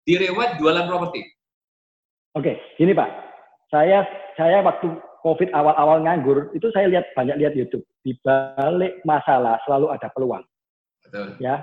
di 0.03 0.19
reward 0.19 0.59
jualan 0.59 0.83
properti? 0.83 1.23
Oke, 2.35 2.59
ini 2.83 2.91
Pak. 2.91 3.07
Saya 3.71 4.03
saya 4.35 4.63
waktu 4.63 4.91
COVID 5.27 5.51
awal-awal 5.51 6.07
nganggur, 6.07 6.55
itu 6.55 6.71
saya 6.71 6.87
lihat 6.87 7.11
banyak 7.11 7.35
lihat 7.43 7.51
YouTube. 7.51 7.83
Di 7.99 8.15
balik 8.23 9.03
masalah 9.03 9.59
selalu 9.67 9.91
ada 9.91 10.07
peluang. 10.15 10.47
Betul. 11.03 11.35
Ya, 11.43 11.59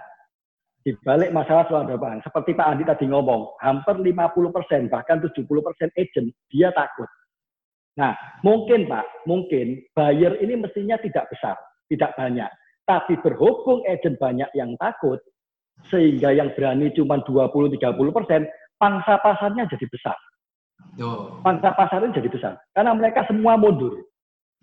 di 0.85 0.93
balik 1.01 1.33
masalah 1.33 1.65
selalu 1.65 1.83
ada 1.89 1.97
peluang. 1.97 2.21
Seperti 2.21 2.53
Pak 2.53 2.69
Andi 2.69 2.85
tadi 2.85 3.09
ngomong, 3.09 3.57
hampir 3.65 3.97
50% 3.97 4.93
bahkan 4.93 5.17
70% 5.25 5.33
agent 5.97 6.29
dia 6.53 6.69
takut 6.77 7.09
Nah, 7.95 8.15
mungkin 8.43 8.91
Pak, 8.91 9.27
mungkin 9.27 9.79
buyer 9.95 10.35
ini 10.43 10.59
mestinya 10.59 10.99
tidak 10.99 11.31
besar, 11.31 11.55
tidak 11.87 12.11
banyak. 12.19 12.51
Tapi 12.85 13.15
berhubung 13.23 13.87
agent 13.87 14.19
banyak 14.19 14.51
yang 14.59 14.75
takut, 14.83 15.23
sehingga 15.89 16.35
yang 16.35 16.51
berani 16.59 16.91
cuma 16.93 17.23
20-30 17.23 17.79
persen, 18.11 18.43
pangsa 18.83 19.15
pasarnya 19.23 19.71
jadi 19.71 19.87
besar. 19.87 20.19
Oh. 21.03 21.43
Pangsa 21.43 21.75
pasarnya 21.75 22.15
jadi 22.15 22.29
besar. 22.31 22.55
Karena 22.71 22.95
mereka 22.95 23.27
semua 23.27 23.59
mundur. 23.59 24.05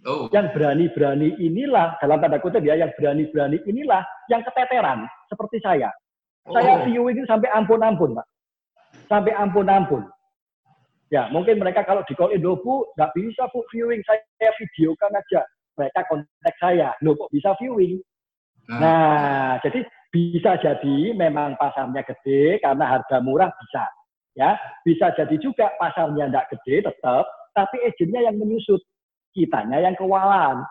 Oh. 0.08 0.26
Yang 0.34 0.58
berani-berani 0.58 1.38
inilah, 1.38 2.00
dalam 2.02 2.18
tanda 2.24 2.42
kutip 2.42 2.66
ya, 2.66 2.74
yang 2.80 2.90
berani-berani 2.98 3.62
inilah 3.70 4.02
yang 4.32 4.42
keteteran, 4.42 5.06
seperti 5.30 5.62
saya. 5.62 5.92
Oh. 6.48 6.58
Saya 6.58 6.88
viewing 6.88 7.22
sampai 7.30 7.52
ampun-ampun, 7.54 8.18
Pak. 8.18 8.28
Sampai 9.06 9.36
ampun-ampun. 9.36 10.08
Ya, 11.12 11.28
mungkin 11.28 11.60
mereka 11.60 11.84
kalau 11.84 12.08
di 12.08 12.16
call 12.16 12.32
Indo, 12.32 12.56
Bu, 12.56 12.88
nggak 12.96 13.12
bisa 13.14 13.44
Bu 13.52 13.68
viewing, 13.70 14.00
saya 14.08 14.52
videokan 14.56 15.12
aja. 15.12 15.44
Mereka 15.76 16.08
kontak 16.08 16.56
saya, 16.58 16.96
loh 17.04 17.20
kok 17.20 17.32
bisa 17.36 17.52
viewing? 17.60 18.00
Nah, 18.72 18.80
nah 18.80 19.50
jadi 19.60 19.84
bisa 20.12 20.56
jadi 20.60 21.16
memang 21.16 21.60
pasarnya 21.60 22.04
gede 22.08 22.64
karena 22.64 22.86
harga 22.88 23.20
murah 23.20 23.52
bisa. 23.52 23.84
Ya, 24.32 24.56
bisa 24.88 25.12
jadi 25.12 25.36
juga 25.44 25.68
pasarnya 25.76 26.32
nggak 26.32 26.56
gede 26.56 26.88
tetap, 26.88 27.28
tapi 27.52 27.84
agennya 27.84 28.32
yang 28.32 28.40
menyusut, 28.40 28.80
kitanya 29.36 29.84
yang 29.84 29.96
kewalahan. 30.00 30.64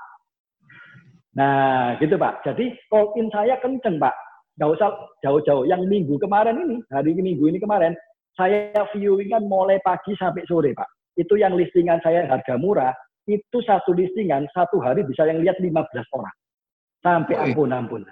Nah, 1.37 1.95
gitu 2.01 2.17
Pak. 2.17 2.43
Jadi 2.43 2.75
call 2.91 3.15
in 3.21 3.29
saya 3.31 3.61
kenceng 3.61 4.01
Pak. 4.01 4.17
Nggak 4.57 4.71
usah 4.81 4.89
jauh-jauh. 5.23 5.69
Yang 5.69 5.87
minggu 5.87 6.17
kemarin 6.19 6.57
ini, 6.57 6.77
hari 6.91 7.15
minggu 7.15 7.49
ini 7.53 7.61
kemarin, 7.61 7.93
saya 8.35 8.73
viewingan 8.97 9.47
mulai 9.47 9.79
pagi 9.85 10.17
sampai 10.17 10.45
sore, 10.49 10.73
Pak. 10.73 10.89
Itu 11.21 11.37
yang 11.37 11.55
listingan 11.55 12.01
saya 12.01 12.25
harga 12.27 12.57
murah, 12.57 12.97
itu 13.29 13.59
satu 13.63 13.93
listingan 13.93 14.49
satu 14.57 14.81
hari 14.81 15.05
bisa 15.05 15.29
yang 15.29 15.45
lihat 15.45 15.61
15 15.61 15.77
orang. 16.17 16.35
Sampai 17.01 17.33
ampun-ampun. 17.41 18.05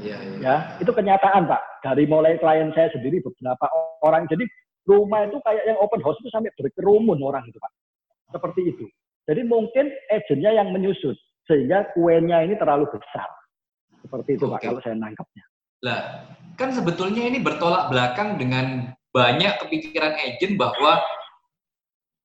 Ya, 0.00 0.16
ya. 0.16 0.18
ya, 0.40 0.56
itu 0.80 0.88
kenyataan, 0.88 1.44
Pak. 1.44 1.84
Dari 1.84 2.08
mulai 2.08 2.40
klien 2.40 2.72
saya 2.72 2.88
sendiri 2.88 3.20
beberapa 3.20 3.68
orang. 4.00 4.24
Jadi 4.32 4.48
rumah 4.84 5.24
itu 5.28 5.40
kayak 5.42 5.64
yang 5.64 5.78
open 5.80 6.00
house 6.04 6.20
itu 6.20 6.30
sampai 6.32 6.52
berkerumun 6.56 7.18
orang 7.24 7.44
itu, 7.48 7.56
Pak. 7.56 7.72
Seperti 8.32 8.60
itu. 8.72 8.84
Jadi 9.24 9.40
mungkin 9.48 9.88
agennya 10.12 10.50
yang 10.60 10.68
menyusut 10.72 11.16
sehingga 11.48 11.88
kuenya 11.96 12.44
ini 12.44 12.56
terlalu 12.60 12.88
besar. 12.92 13.28
Seperti 14.04 14.36
itu, 14.36 14.44
Oke. 14.48 14.52
Pak, 14.56 14.60
kalau 14.68 14.80
saya 14.84 14.96
nangkapnya. 14.96 15.44
Lah, 15.84 16.00
kan 16.56 16.72
sebetulnya 16.72 17.24
ini 17.24 17.40
bertolak 17.40 17.92
belakang 17.92 18.36
dengan 18.40 18.92
banyak 19.12 19.52
kepikiran 19.64 20.16
agent 20.16 20.56
bahwa 20.56 21.00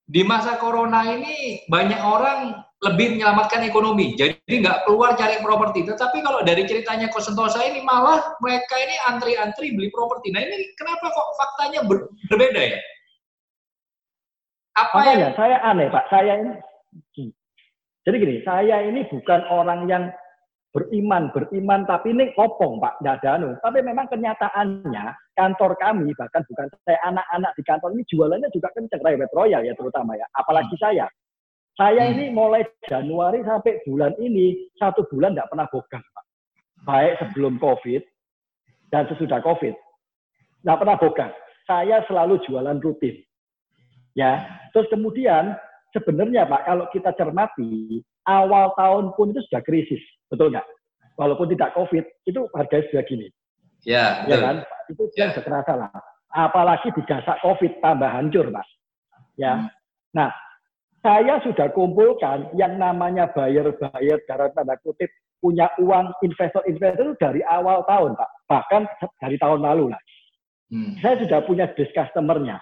di 0.09 0.25
masa 0.25 0.57
corona 0.57 1.05
ini 1.05 1.61
banyak 1.69 2.01
orang 2.01 2.65
lebih 2.79 3.13
menyelamatkan 3.13 3.61
ekonomi, 3.67 4.15
jadi 4.15 4.39
nggak 4.39 4.87
keluar 4.87 5.13
cari 5.13 5.37
properti. 5.43 5.85
Tetapi 5.85 6.23
kalau 6.23 6.41
dari 6.41 6.63
ceritanya 6.65 7.11
Kosentosa 7.11 7.59
ini 7.61 7.83
malah 7.83 8.39
mereka 8.39 8.73
ini 8.79 8.95
antri-antri 9.05 9.75
beli 9.75 9.91
properti. 9.91 10.31
Nah 10.33 10.41
ini 10.41 10.73
kenapa 10.79 11.11
kok 11.11 11.27
faktanya 11.37 11.83
ber 11.85 12.09
berbeda 12.31 12.61
ya? 12.73 12.79
Apa 14.79 14.95
Makanya, 14.95 15.19
yang 15.19 15.33
saya 15.35 15.57
aneh 15.59 15.87
Pak, 15.91 16.05
saya 16.07 16.33
ini 16.39 16.51
jadi 18.07 18.15
gini, 18.15 18.35
saya 18.47 18.75
ini 18.87 19.05
bukan 19.11 19.43
orang 19.51 19.85
yang 19.91 20.09
beriman, 20.69 21.33
beriman 21.33 21.81
tapi 21.89 22.13
ini 22.13 22.29
kopong 22.37 22.77
Pak, 22.77 23.01
tidak 23.01 23.13
ada 23.21 23.29
anu. 23.41 23.49
Tapi 23.57 23.79
memang 23.81 24.05
kenyataannya 24.05 25.05
kantor 25.33 25.71
kami, 25.81 26.13
bahkan 26.13 26.45
bukan 26.45 26.69
saya 26.85 26.99
anak-anak 27.09 27.51
di 27.57 27.63
kantor 27.65 27.89
ini 27.97 28.03
jualannya 28.05 28.49
juga 28.53 28.69
kenceng, 28.77 29.01
Private 29.01 29.33
Royal 29.33 29.61
ya 29.65 29.73
terutama 29.73 30.13
ya, 30.13 30.27
apalagi 30.37 30.75
hmm. 30.77 30.83
saya. 30.83 31.05
Saya 31.79 32.03
hmm. 32.05 32.11
ini 32.13 32.25
mulai 32.29 32.61
Januari 32.85 33.41
sampai 33.41 33.81
bulan 33.87 34.13
ini, 34.21 34.69
satu 34.77 35.07
bulan 35.09 35.33
tidak 35.33 35.49
pernah 35.49 35.67
bogang 35.71 36.05
Pak. 36.05 36.25
Baik 36.85 37.13
sebelum 37.23 37.53
COVID 37.57 38.01
dan 38.93 39.03
sesudah 39.09 39.41
COVID. 39.41 39.75
Tidak 40.59 40.77
pernah 40.77 40.97
bogang. 40.99 41.33
Saya 41.65 42.01
selalu 42.05 42.41
jualan 42.45 42.77
rutin. 42.81 43.15
Ya, 44.17 44.43
terus 44.73 44.89
kemudian 44.91 45.55
sebenarnya 45.95 46.45
Pak, 46.45 46.61
kalau 46.65 46.85
kita 46.93 47.11
cermati, 47.17 48.01
awal 48.25 48.73
tahun 48.77 49.13
pun 49.17 49.33
itu 49.33 49.41
sudah 49.49 49.61
krisis, 49.65 50.01
betul 50.29 50.53
nggak? 50.53 50.65
Walaupun 51.19 51.51
tidak 51.51 51.75
COVID, 51.75 52.05
itu 52.29 52.41
harga 52.55 52.79
sudah 52.89 53.03
gini. 53.03 53.27
Ya, 53.83 54.23
ya 54.27 54.37
kan? 54.39 54.55
Itu 54.87 55.11
ya. 55.15 55.31
sudah 55.35 55.43
terasa 55.43 55.73
lah. 55.75 55.91
Apalagi 56.31 56.93
digasak 56.95 57.41
COVID 57.43 57.83
tambah 57.83 58.07
hancur, 58.07 58.47
Pak. 58.51 58.65
Ya. 59.35 59.53
Hmm. 59.55 59.67
Nah, 60.15 60.29
saya 60.99 61.39
sudah 61.43 61.71
kumpulkan 61.71 62.51
yang 62.55 62.75
namanya 62.75 63.31
buyer-buyer 63.31 64.19
dalam 64.27 64.51
tanda 64.51 64.75
kutip 64.83 65.07
punya 65.39 65.71
uang 65.79 66.11
investor-investor 66.23 67.15
dari 67.19 67.39
awal 67.47 67.83
tahun, 67.87 68.15
Pak. 68.15 68.29
Bahkan 68.51 68.81
dari 69.23 69.35
tahun 69.39 69.63
lalu 69.63 69.91
lah. 69.95 70.01
Hmm. 70.69 70.93
Saya 71.01 71.23
sudah 71.23 71.39
punya 71.47 71.65
disk 71.73 71.91
customer-nya. 71.95 72.61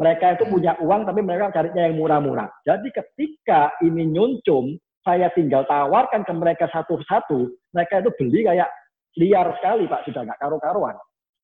Mereka 0.00 0.40
itu 0.40 0.44
punya 0.48 0.72
uang, 0.80 1.04
tapi 1.04 1.20
mereka 1.20 1.52
carinya 1.52 1.84
yang 1.84 2.00
murah-murah. 2.00 2.48
Jadi 2.64 2.88
ketika 2.90 3.76
ini 3.84 4.08
nyuncum, 4.08 4.76
saya 5.04 5.28
tinggal 5.34 5.66
tawarkan 5.68 6.24
ke 6.24 6.32
mereka 6.32 6.70
satu-satu, 6.72 7.50
mereka 7.74 8.00
itu 8.00 8.10
beli 8.16 8.40
kayak 8.46 8.70
liar 9.20 9.52
sekali 9.60 9.84
Pak, 9.84 10.08
sudah 10.08 10.24
nggak 10.24 10.40
karu-karuan. 10.40 10.96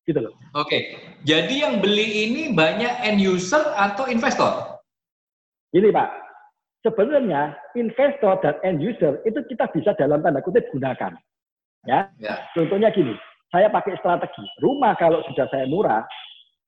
Gitu 0.09 0.25
loh. 0.25 0.33
Oke, 0.57 0.97
jadi 1.28 1.69
yang 1.69 1.85
beli 1.85 2.25
ini 2.31 2.43
banyak 2.57 3.05
end 3.05 3.21
user 3.21 3.61
atau 3.76 4.09
investor? 4.09 4.81
Ini 5.76 5.93
Pak, 5.93 6.09
sebenarnya 6.81 7.52
investor 7.76 8.40
dan 8.40 8.57
end 8.64 8.81
user 8.81 9.21
itu 9.28 9.45
kita 9.52 9.69
bisa 9.76 9.93
dalam 10.00 10.25
tanda 10.25 10.40
kutip 10.40 10.64
gunakan. 10.73 11.12
Ya. 11.85 12.09
ya. 12.17 12.40
Contohnya 12.57 12.88
gini, 12.88 13.12
saya 13.52 13.69
pakai 13.69 14.00
strategi. 14.00 14.45
Rumah 14.64 14.97
kalau 14.97 15.21
sudah 15.28 15.45
saya 15.52 15.69
murah, 15.69 16.09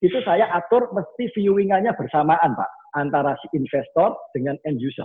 itu 0.00 0.16
saya 0.24 0.48
atur 0.56 0.88
mesti 0.96 1.28
viewingannya 1.36 1.92
bersamaan, 1.92 2.56
Pak, 2.56 2.70
antara 2.96 3.36
si 3.44 3.52
investor 3.52 4.16
dengan 4.32 4.56
end 4.64 4.80
user. 4.80 5.04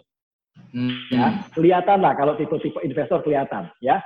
Hmm. 0.72 0.96
Ya, 1.12 1.44
kelihatan 1.52 2.00
lah 2.00 2.16
kalau 2.16 2.40
tipe-tipe 2.40 2.80
investor 2.80 3.20
kelihatan, 3.20 3.68
ya. 3.84 4.00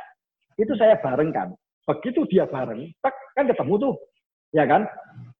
Itu 0.57 0.73
saya 0.75 0.97
barengkan. 0.97 1.53
Begitu 1.85 2.25
dia 2.29 2.49
bareng, 2.49 2.89
tak 3.05 3.13
kan 3.37 3.45
ketemu 3.45 3.73
tuh, 3.77 3.93
ya 4.53 4.65
kan? 4.65 4.89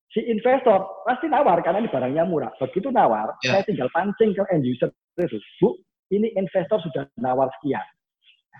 Si 0.10 0.22
investor 0.26 1.06
pasti 1.06 1.30
nawar 1.30 1.62
karena 1.62 1.86
ini 1.86 1.90
barangnya 1.90 2.24
murah. 2.26 2.54
Begitu 2.58 2.90
nawar, 2.94 3.34
ya. 3.46 3.58
saya 3.58 3.62
tinggal 3.66 3.90
pancing 3.94 4.34
ke 4.34 4.42
end 4.54 4.66
user 4.66 4.90
itu, 5.18 5.38
Bu, 5.62 5.78
ini 6.14 6.30
investor 6.38 6.82
sudah 6.82 7.10
nawar 7.18 7.50
sekian. 7.60 7.84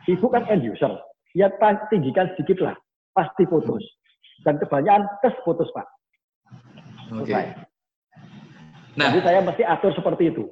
Ibu 0.10 0.26
kan 0.30 0.46
end 0.50 0.66
user, 0.66 0.90
ya 1.38 1.54
tinggikan 1.94 2.34
sedikit 2.34 2.66
lah, 2.66 2.76
pasti 3.14 3.46
putus. 3.46 3.82
Dan 4.42 4.58
kebanyakan 4.58 5.06
tes 5.22 5.36
putus 5.44 5.68
Pak. 5.76 5.99
Oke. 7.14 7.34
Okay. 7.34 7.46
Nah, 8.98 9.16
Jadi 9.16 9.26
saya 9.26 9.40
mesti 9.42 9.64
atur 9.66 9.92
seperti 9.96 10.24
itu. 10.34 10.44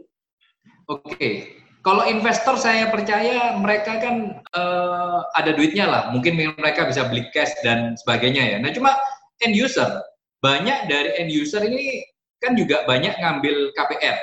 Oke. 0.87 1.13
Okay. 1.13 1.33
Kalau 1.85 2.03
investor 2.03 2.59
saya 2.59 2.91
percaya 2.91 3.55
mereka 3.55 3.95
kan 4.03 4.43
uh, 4.51 5.23
ada 5.39 5.55
duitnya 5.55 5.87
lah. 5.87 6.03
Mungkin 6.11 6.35
mereka 6.35 6.83
bisa 6.83 7.07
beli 7.07 7.23
cash 7.31 7.53
dan 7.63 7.95
sebagainya 7.95 8.43
ya. 8.43 8.57
Nah 8.59 8.75
cuma 8.75 8.91
end 9.39 9.55
user, 9.55 9.87
banyak 10.43 10.91
dari 10.91 11.15
end 11.15 11.31
user 11.31 11.63
ini 11.63 12.03
kan 12.43 12.59
juga 12.59 12.83
banyak 12.83 13.15
ngambil 13.15 13.71
KPR. 13.71 14.19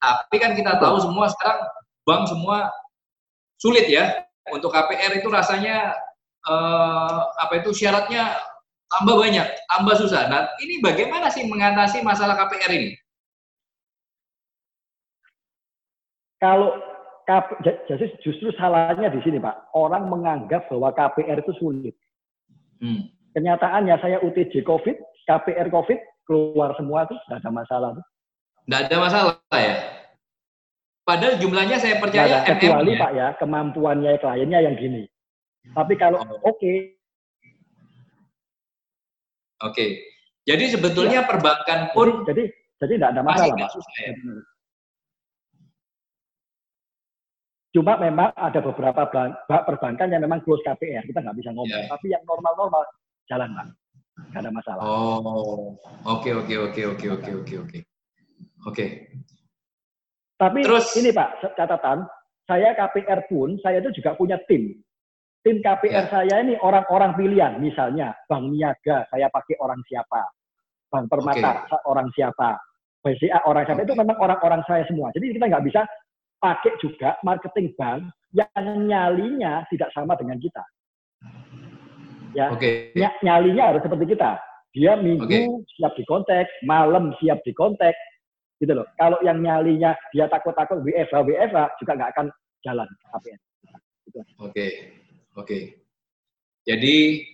Tapi 0.00 0.36
kan 0.38 0.54
kita 0.54 0.78
tahu 0.78 1.02
semua 1.02 1.26
sekarang 1.34 1.58
bank 2.06 2.22
semua 2.30 2.70
sulit 3.58 3.90
ya 3.90 4.22
untuk 4.54 4.70
KPR 4.70 5.18
itu 5.18 5.28
rasanya 5.28 5.92
uh, 6.48 7.20
apa 7.42 7.60
itu 7.60 7.74
syaratnya 7.74 8.38
tambah 8.90 9.14
banyak, 9.14 9.46
tambah 9.70 9.94
susah. 9.96 10.26
Nah, 10.26 10.50
ini 10.58 10.82
bagaimana 10.82 11.30
sih 11.30 11.46
mengatasi 11.46 12.02
masalah 12.02 12.34
KPR 12.34 12.72
ini? 12.74 12.90
Kalau 16.42 16.74
jadi 17.86 18.10
justru 18.26 18.50
salahnya 18.58 19.12
di 19.12 19.22
sini 19.22 19.38
Pak, 19.38 19.70
orang 19.76 20.10
menganggap 20.10 20.66
bahwa 20.66 20.90
KPR 20.90 21.38
itu 21.38 21.52
sulit. 21.62 21.94
Hmm. 22.82 23.06
Kenyataannya 23.36 23.94
saya 24.02 24.18
UTJ 24.24 24.66
COVID, 24.66 24.96
KPR 25.30 25.70
COVID 25.70 25.98
keluar 26.26 26.74
semua 26.74 27.06
tuh, 27.06 27.14
nggak 27.30 27.46
ada 27.46 27.50
masalah 27.54 27.90
tuh. 27.94 28.06
Nggak 28.66 28.80
ada 28.88 28.96
masalah 28.98 29.34
ya. 29.54 29.74
Padahal 31.06 31.38
jumlahnya 31.38 31.76
saya 31.78 32.02
percaya 32.02 32.42
ada, 32.42 32.46
kecuali 32.46 32.94
ya. 32.94 33.00
Pak 33.02 33.12
ya 33.14 33.28
kemampuannya 33.38 34.10
kliennya 34.18 34.58
yang 34.66 34.74
gini. 34.74 35.06
Tapi 35.76 35.94
kalau 35.94 36.24
oh. 36.24 36.40
oke. 36.42 36.58
Okay. 36.58 36.99
Oke. 39.60 39.74
Okay. 39.74 39.90
Jadi 40.48 40.64
sebetulnya 40.72 41.24
ya. 41.24 41.28
perbankan 41.28 41.92
pun 41.92 42.24
jadi 42.24 42.48
jadi 42.80 42.92
tidak 42.96 43.10
ada 43.12 43.22
masalah. 43.22 43.54
Pak. 43.54 43.70
Ya? 43.76 44.12
Cuma 47.70 47.92
memang 48.02 48.34
ada 48.34 48.58
beberapa 48.58 49.02
perbankan 49.46 50.10
yang 50.10 50.26
memang 50.26 50.42
close 50.42 50.64
KPR, 50.66 51.06
kita 51.06 51.22
nggak 51.22 51.38
bisa 51.38 51.54
ngomong. 51.54 51.70
Yeah. 51.70 51.86
Tapi 51.86 52.06
yang 52.10 52.24
normal-normal 52.26 52.82
jalan 53.30 53.54
pak, 53.54 53.66
nggak 54.34 54.42
ada 54.42 54.50
masalah. 54.50 54.82
Oh, 54.82 55.78
oke 56.02 56.30
oke 56.34 56.54
oke 56.66 56.82
oke 56.96 57.06
oke 57.14 57.30
oke 57.46 57.54
oke. 57.62 57.78
Oke. 58.68 59.08
Tapi 60.36 60.64
Terus, 60.64 60.96
ini 60.96 61.12
Pak, 61.12 61.56
catatan, 61.56 62.04
saya 62.48 62.72
KPR 62.72 63.28
pun, 63.28 63.60
saya 63.60 63.80
itu 63.84 64.00
juga 64.00 64.16
punya 64.16 64.40
tim. 64.48 64.72
Tim 65.40 65.64
KPR 65.64 66.04
ya. 66.04 66.12
saya 66.12 66.36
ini 66.44 66.54
orang-orang 66.60 67.16
pilihan, 67.16 67.56
misalnya 67.64 68.12
Bank 68.28 68.52
Niaga, 68.52 69.08
saya 69.08 69.32
pakai 69.32 69.56
orang 69.56 69.80
siapa. 69.88 70.28
Bank 70.92 71.08
Permata, 71.08 71.64
okay. 71.64 71.80
orang 71.88 72.08
siapa. 72.12 72.60
BCA, 73.00 73.40
orang 73.48 73.64
siapa. 73.64 73.80
Okay. 73.80 73.88
Itu 73.88 73.96
memang 73.96 74.18
orang-orang 74.20 74.60
saya 74.68 74.84
semua. 74.84 75.08
Jadi 75.16 75.32
kita 75.32 75.48
nggak 75.48 75.64
bisa 75.64 75.88
pakai 76.40 76.76
juga 76.84 77.16
marketing 77.24 77.72
bank 77.76 78.12
yang 78.36 78.68
nyalinya 78.84 79.64
tidak 79.72 79.88
sama 79.96 80.12
dengan 80.20 80.36
kita. 80.36 80.64
Ya, 82.36 82.52
okay. 82.52 82.92
nyalinya 83.24 83.72
harus 83.72 83.80
seperti 83.80 84.12
kita. 84.12 84.36
Dia 84.76 84.94
minggu 85.00 85.26
okay. 85.26 85.48
siap 85.80 85.96
dikontak, 85.96 86.46
malam 86.68 87.16
siap 87.18 87.40
dikontak, 87.48 87.96
gitu 88.60 88.76
loh. 88.76 88.86
Kalau 89.00 89.16
yang 89.24 89.40
nyalinya 89.40 89.96
dia 90.12 90.28
takut-takut 90.28 90.84
WFH 90.84 91.16
WFH 91.16 91.80
juga 91.80 91.92
nggak 91.96 92.10
akan 92.12 92.26
jalan 92.60 92.88
KPN. 93.08 93.40
Gitu. 94.04 94.20
Oke, 94.36 94.66
oke. 95.36 95.46
Okay. 95.46 95.62
Jadi 96.66 97.26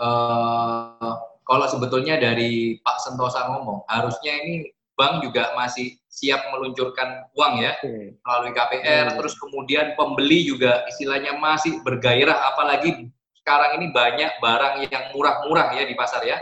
uh, 0.00 1.14
kalau 1.44 1.66
sebetulnya 1.68 2.18
dari 2.18 2.80
Pak 2.80 2.98
Sentosa 3.04 3.48
ngomong, 3.52 3.86
harusnya 3.88 4.32
ini 4.44 4.68
bank 4.94 5.26
juga 5.26 5.50
masih 5.58 5.98
siap 6.06 6.54
meluncurkan 6.54 7.26
uang 7.34 7.54
ya 7.58 7.74
okay. 7.82 8.14
melalui 8.14 8.52
KPR, 8.54 9.06
okay. 9.10 9.16
terus 9.18 9.34
kemudian 9.38 9.98
pembeli 9.98 10.46
juga 10.46 10.86
istilahnya 10.86 11.34
masih 11.38 11.82
bergairah, 11.82 12.54
apalagi 12.54 13.10
sekarang 13.42 13.82
ini 13.82 13.90
banyak 13.90 14.30
barang 14.38 14.74
yang 14.86 15.04
murah-murah 15.12 15.74
ya 15.74 15.84
di 15.84 15.94
pasar 15.98 16.22
ya. 16.22 16.38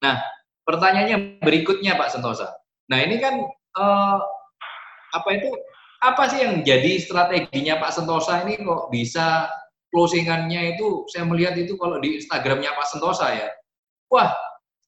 Nah, 0.00 0.16
Pertanyaannya 0.70 1.42
berikutnya 1.42 1.98
Pak 1.98 2.14
Sentosa. 2.14 2.54
Nah 2.94 2.98
ini 3.02 3.18
kan 3.18 3.34
uh, 3.74 4.18
apa 5.10 5.28
itu 5.34 5.50
apa 6.00 6.22
sih 6.32 6.40
yang 6.40 6.64
jadi 6.64 6.96
strateginya 6.96 7.76
Pak 7.76 7.92
Sentosa 7.92 8.40
ini 8.44 8.56
kok 8.60 8.88
bisa 8.88 9.52
closingannya 9.92 10.76
itu 10.78 11.04
saya 11.12 11.28
melihat 11.28 11.58
itu 11.60 11.76
kalau 11.76 12.00
di 12.00 12.16
Instagramnya 12.16 12.72
Pak 12.72 12.88
Sentosa 12.88 13.28
ya. 13.36 13.48
Wah 14.08 14.32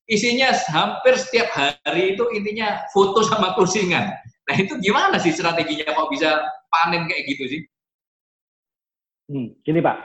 isinya 0.09 0.51
hampir 0.73 1.15
setiap 1.21 1.53
hari 1.53 2.17
itu 2.17 2.25
intinya 2.33 2.83
foto 2.91 3.21
sama 3.23 3.53
closingan. 3.55 4.09
Nah 4.49 4.57
itu 4.59 4.75
gimana 4.83 5.21
sih 5.21 5.31
strateginya 5.31 5.93
kok 5.93 6.11
bisa 6.11 6.43
panen 6.73 7.07
kayak 7.07 7.25
gitu 7.29 7.45
sih? 7.47 7.63
Hmm, 9.31 9.55
gini 9.63 9.81
Pak, 9.81 9.97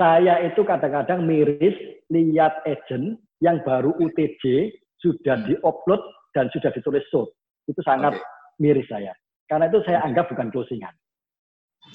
saya 0.00 0.42
itu 0.46 0.64
kadang-kadang 0.64 1.28
miris 1.28 1.76
lihat 2.08 2.64
agent 2.64 3.20
yang 3.44 3.60
baru 3.62 3.92
UTJ 4.00 4.72
sudah 4.98 5.36
hmm. 5.38 5.46
diupload 5.52 6.00
dan 6.32 6.48
sudah 6.50 6.72
ditulis 6.72 7.04
sold. 7.12 7.30
Itu 7.68 7.78
sangat 7.84 8.16
okay. 8.16 8.58
miris 8.58 8.88
saya. 8.88 9.12
Karena 9.48 9.66
itu 9.72 9.80
saya 9.88 10.04
anggap 10.04 10.28
bukan 10.28 10.52
closingan. 10.52 10.92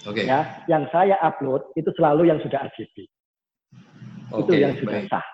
Okay. 0.03 0.25
Ya, 0.25 0.65
yang 0.65 0.89
saya 0.89 1.15
upload 1.21 1.69
itu 1.77 1.87
selalu 1.95 2.27
yang 2.27 2.41
sudah 2.41 2.65
AJB. 2.65 3.05
Okay, 4.33 4.41
itu 4.41 4.51
yang 4.57 4.73
sudah 4.81 4.99
baik. 5.05 5.09
sah. 5.13 5.25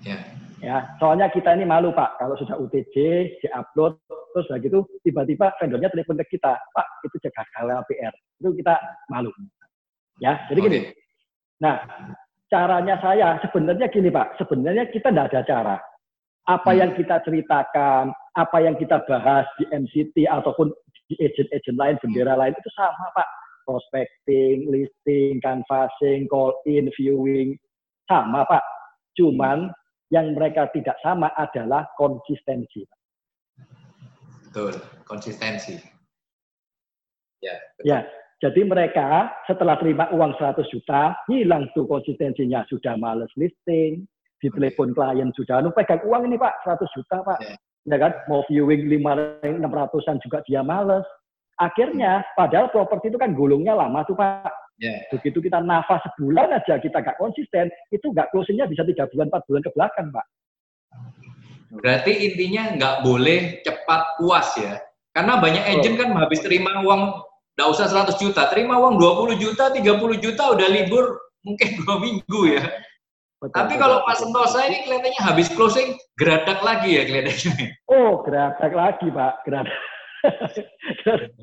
Yeah. 0.00 0.22
Ya, 0.64 0.76
soalnya 0.96 1.28
kita 1.28 1.52
ini 1.52 1.68
malu 1.68 1.92
Pak, 1.92 2.16
kalau 2.16 2.32
sudah 2.40 2.56
UTJ, 2.56 2.96
diupload, 3.44 4.00
terus 4.08 4.48
begitu 4.48 4.88
tiba-tiba 5.04 5.52
vendornya 5.60 5.92
telepon 5.92 6.16
ke 6.24 6.40
kita, 6.40 6.56
Pak, 6.56 6.86
itu 7.04 7.16
jaga 7.28 7.84
PR. 7.84 8.14
Itu 8.40 8.56
kita 8.56 8.74
malu. 9.12 9.28
Ya, 10.16 10.40
jadi 10.48 10.64
okay. 10.64 10.68
gini. 10.72 10.80
Nah, 11.60 11.76
caranya 12.48 12.96
saya 13.04 13.36
sebenarnya 13.44 13.86
gini 13.92 14.08
Pak, 14.08 14.40
sebenarnya 14.40 14.88
kita 14.88 15.12
tidak 15.12 15.28
ada 15.28 15.40
cara 15.44 15.76
apa 16.46 16.70
hmm. 16.72 16.78
yang 16.78 16.90
kita 16.94 17.16
ceritakan, 17.26 18.14
apa 18.38 18.56
yang 18.62 18.78
kita 18.78 19.02
bahas 19.10 19.46
di 19.58 19.66
MCT 19.70 20.30
ataupun 20.30 20.70
di 21.10 21.14
agent-agent 21.22 21.78
lain, 21.78 21.96
bendera 22.02 22.34
lain 22.38 22.54
itu 22.54 22.70
sama 22.74 23.10
Pak. 23.14 23.28
Prospecting, 23.66 24.70
listing, 24.70 25.42
canvassing, 25.42 26.30
call 26.30 26.54
in, 26.70 26.86
viewing, 26.94 27.58
sama 28.06 28.46
Pak. 28.46 28.62
Cuman 29.18 29.74
yang 30.14 30.38
mereka 30.38 30.70
tidak 30.70 30.94
sama 31.02 31.34
adalah 31.34 31.82
konsistensi. 31.98 32.86
Betul, 34.46 34.78
konsistensi. 35.02 35.74
Ya, 37.42 37.58
betul. 37.74 37.84
ya, 37.90 37.98
jadi 38.38 38.60
mereka 38.62 39.34
setelah 39.50 39.80
terima 39.82 40.06
uang 40.14 40.38
100 40.38 40.62
juta, 40.70 41.18
hilang 41.26 41.66
tuh 41.74 41.90
konsistensinya. 41.90 42.62
Sudah 42.70 42.94
males 42.94 43.32
listing, 43.34 44.06
di 44.40 44.48
telepon 44.52 44.92
klien 44.92 45.32
sudah 45.32 45.64
anu 45.64 45.72
pegang 45.72 46.02
uang 46.04 46.28
ini 46.28 46.36
pak. 46.36 46.52
100 46.64 46.96
juta 46.96 47.16
pak. 47.24 47.38
Yeah. 47.40 47.56
ya 47.88 47.96
kan? 48.00 48.12
Mau 48.28 48.44
viewing 48.48 48.88
lima 48.90 49.40
enam 49.42 49.72
ratusan 49.72 50.20
juga 50.20 50.44
dia 50.44 50.60
males. 50.60 51.04
Akhirnya 51.56 52.20
padahal 52.36 52.68
properti 52.68 53.08
itu 53.08 53.16
kan 53.16 53.32
gulungnya 53.32 53.72
lama 53.72 54.04
tuh 54.04 54.16
pak. 54.16 54.52
Yeah. 54.76 55.08
begitu 55.08 55.40
kita 55.40 55.64
nafas 55.64 56.04
sebulan 56.04 56.52
aja 56.52 56.76
kita 56.76 57.00
gak 57.00 57.16
konsisten 57.16 57.72
itu 57.96 58.12
gak 58.12 58.28
closingnya 58.28 58.68
bisa 58.68 58.84
tiga 58.84 59.08
bulan 59.08 59.32
empat 59.32 59.48
bulan 59.48 59.62
ke 59.64 59.72
belakang 59.72 60.06
pak. 60.12 60.26
Berarti 61.80 62.12
intinya 62.12 62.76
nggak 62.76 62.96
boleh 63.00 63.64
cepat 63.64 64.20
puas 64.20 64.48
ya. 64.60 64.76
Karena 65.16 65.40
banyak 65.40 65.64
agent 65.64 65.96
kan 65.96 66.12
habis 66.12 66.44
terima 66.44 66.84
uang 66.84 67.24
nggak 67.56 67.68
usah 67.72 67.88
100 67.88 68.20
juta. 68.20 68.52
Terima 68.52 68.76
uang 68.76 69.00
20 69.00 69.40
juta 69.40 69.72
30 69.72 69.80
juta 70.20 70.42
udah 70.52 70.68
libur 70.68 71.24
mungkin 71.46 71.68
dua 71.78 71.94
minggu 72.02 72.40
ya 72.58 72.62
Betul, 73.36 73.52
Tapi 73.52 73.74
betul, 73.76 73.82
kalau 73.84 73.96
Pak 74.08 74.16
Sentosa 74.16 74.60
ini 74.64 74.78
kelihatannya 74.88 75.20
habis 75.20 75.48
closing 75.52 76.00
geradak 76.16 76.64
lagi 76.64 76.96
ya 76.96 77.02
kelihatannya. 77.04 77.68
Oh, 77.92 78.24
geradak 78.24 78.72
lagi 78.72 79.06
Pak, 79.12 79.34
geradak. 79.44 79.76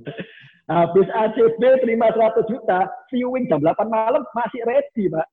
Habis 0.63 1.07
ACB 1.11 1.59
terima 1.83 2.07
100 2.15 2.47
juta, 2.47 2.87
viewing 3.11 3.51
jam 3.51 3.59
8 3.59 3.83
malam 3.91 4.23
masih 4.31 4.63
ready, 4.63 5.11
Pak. 5.11 5.27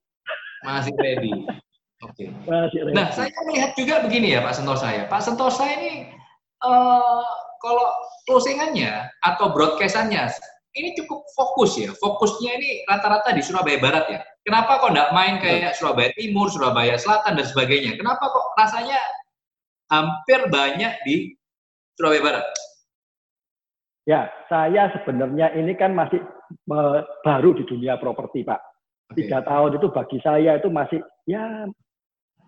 Masih 0.67 0.95
ready. 0.99 1.33
Oke. 2.03 2.33
Okay. 2.33 2.91
Nah, 2.91 3.13
saya 3.15 3.31
melihat 3.47 3.77
juga 3.79 4.03
begini 4.03 4.35
ya 4.35 4.43
Pak 4.43 4.59
Sentosa 4.59 4.91
ya. 4.91 5.05
Pak 5.07 5.23
Sentosa 5.23 5.65
ini 5.71 6.11
uh, 6.65 7.25
kalau 7.63 7.89
closingannya 8.27 9.07
atau 9.23 9.53
broadcastannya 9.55 10.33
ini 10.75 10.97
cukup 10.99 11.23
fokus 11.37 11.79
ya. 11.79 11.93
Fokusnya 11.95 12.51
ini 12.57 12.71
rata-rata 12.91 13.31
di 13.31 13.43
Surabaya 13.45 13.79
Barat 13.79 14.05
ya. 14.11 14.21
Kenapa 14.41 14.81
kok 14.81 14.93
nggak 14.97 15.13
main 15.13 15.37
kayak 15.37 15.77
Surabaya 15.77 16.11
Timur, 16.17 16.49
Surabaya 16.49 16.97
Selatan 16.97 17.37
dan 17.37 17.47
sebagainya? 17.47 18.01
Kenapa 18.01 18.25
kok 18.25 18.57
rasanya 18.57 18.97
hampir 19.93 20.49
banyak 20.49 20.97
di 21.05 21.37
Surabaya 22.01 22.25
Barat? 22.25 22.47
Ya, 24.09 24.33
saya 24.49 24.89
sebenarnya 24.97 25.53
ini 25.55 25.77
kan 25.77 25.93
masih 25.93 26.25
uh, 26.73 27.05
baru 27.21 27.53
di 27.53 27.69
dunia 27.69 28.01
properti, 28.01 28.43
Pak. 28.43 28.59
Tiga 29.13 29.45
tahun 29.45 29.77
itu 29.77 29.93
bagi 29.93 30.19
saya 30.25 30.57
itu 30.57 30.71
masih 30.71 31.03
ya 31.27 31.67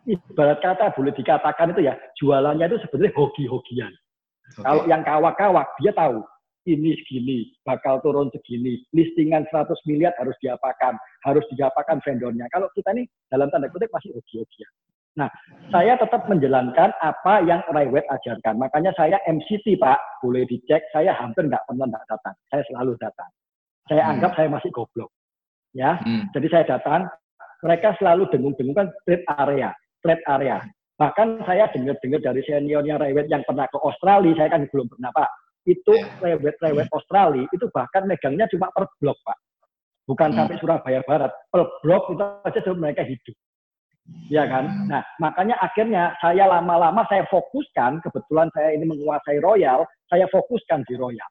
ibarat 0.06 0.58
kata 0.62 0.94
boleh 0.94 1.14
dikatakan 1.14 1.74
itu 1.74 1.86
ya 1.86 1.94
jualannya 2.18 2.66
itu 2.70 2.78
sebenarnya 2.86 3.12
hoki-hokian. 3.18 3.92
Okay. 3.92 4.62
Kalau 4.62 4.82
yang 4.86 5.02
kawak-kawak 5.02 5.66
dia 5.82 5.92
tahu 5.94 6.22
ini 6.66 6.94
segini, 7.02 7.50
bakal 7.66 7.98
turun 8.02 8.30
segini, 8.30 8.78
listingan 8.94 9.42
100 9.50 9.74
miliar 9.90 10.14
harus 10.18 10.34
diapakan, 10.38 10.94
harus 11.26 11.42
diapakan 11.54 11.98
vendornya. 12.06 12.46
Kalau 12.54 12.70
kita 12.74 12.94
ini 12.94 13.06
dalam 13.26 13.50
tanda 13.50 13.66
kutip 13.70 13.90
masih 13.90 14.14
hoki-hokian. 14.14 14.70
Nah, 15.12 15.28
saya 15.68 15.92
tetap 16.00 16.24
menjalankan 16.24 16.88
apa 17.04 17.44
yang 17.44 17.60
Raywet 17.68 18.08
ajarkan. 18.08 18.56
Makanya 18.56 18.96
saya 18.96 19.20
MCT, 19.28 19.76
Pak. 19.76 20.24
Boleh 20.24 20.48
dicek, 20.48 20.88
saya 20.88 21.12
hampir 21.12 21.44
nggak 21.44 21.68
pernah 21.68 21.84
nggak 21.84 22.06
datang. 22.08 22.34
Saya 22.48 22.62
selalu 22.72 22.96
datang. 22.96 23.28
Saya 23.92 24.02
hmm. 24.08 24.12
anggap 24.16 24.32
saya 24.38 24.48
masih 24.48 24.70
goblok. 24.72 25.10
Ya, 25.76 26.00
hmm. 26.00 26.32
jadi 26.32 26.46
saya 26.48 26.64
datang. 26.78 27.08
Mereka 27.62 27.94
selalu 28.02 28.26
dengung-dengungkan 28.34 28.90
trade 29.06 29.22
area, 29.38 29.70
trade 30.02 30.24
area. 30.26 30.58
Bahkan 30.98 31.46
saya 31.46 31.70
dengar-dengar 31.70 32.18
dari 32.18 32.42
seniornya 32.42 32.98
Raywet 32.98 33.30
yang 33.30 33.46
pernah 33.46 33.70
ke 33.70 33.78
Australia, 33.78 34.34
saya 34.34 34.50
kan 34.50 34.66
belum 34.66 34.90
pernah, 34.90 35.14
Pak. 35.14 35.30
Itu 35.62 35.94
ya. 35.94 36.84
Australia, 36.90 37.46
itu 37.54 37.66
bahkan 37.70 38.06
megangnya 38.10 38.50
cuma 38.50 38.70
per 38.74 38.90
blok, 38.98 39.18
Pak. 39.22 39.38
Bukan 40.10 40.34
hmm. 40.34 40.38
sampai 40.38 40.56
Surabaya 40.58 41.00
Barat. 41.06 41.32
Per 41.50 41.62
blok 41.80 42.10
itu 42.10 42.24
aja 42.24 42.72
mereka 42.74 43.06
hidup. 43.06 43.36
Ya 44.26 44.42
kan? 44.50 44.90
Nah, 44.90 45.06
makanya 45.22 45.54
akhirnya 45.62 46.18
saya 46.18 46.50
lama-lama 46.50 47.06
saya 47.06 47.22
fokuskan, 47.30 48.02
kebetulan 48.02 48.50
saya 48.50 48.74
ini 48.74 48.82
menguasai 48.90 49.38
Royal, 49.38 49.86
saya 50.10 50.26
fokuskan 50.26 50.82
di 50.90 50.98
Royal. 50.98 51.30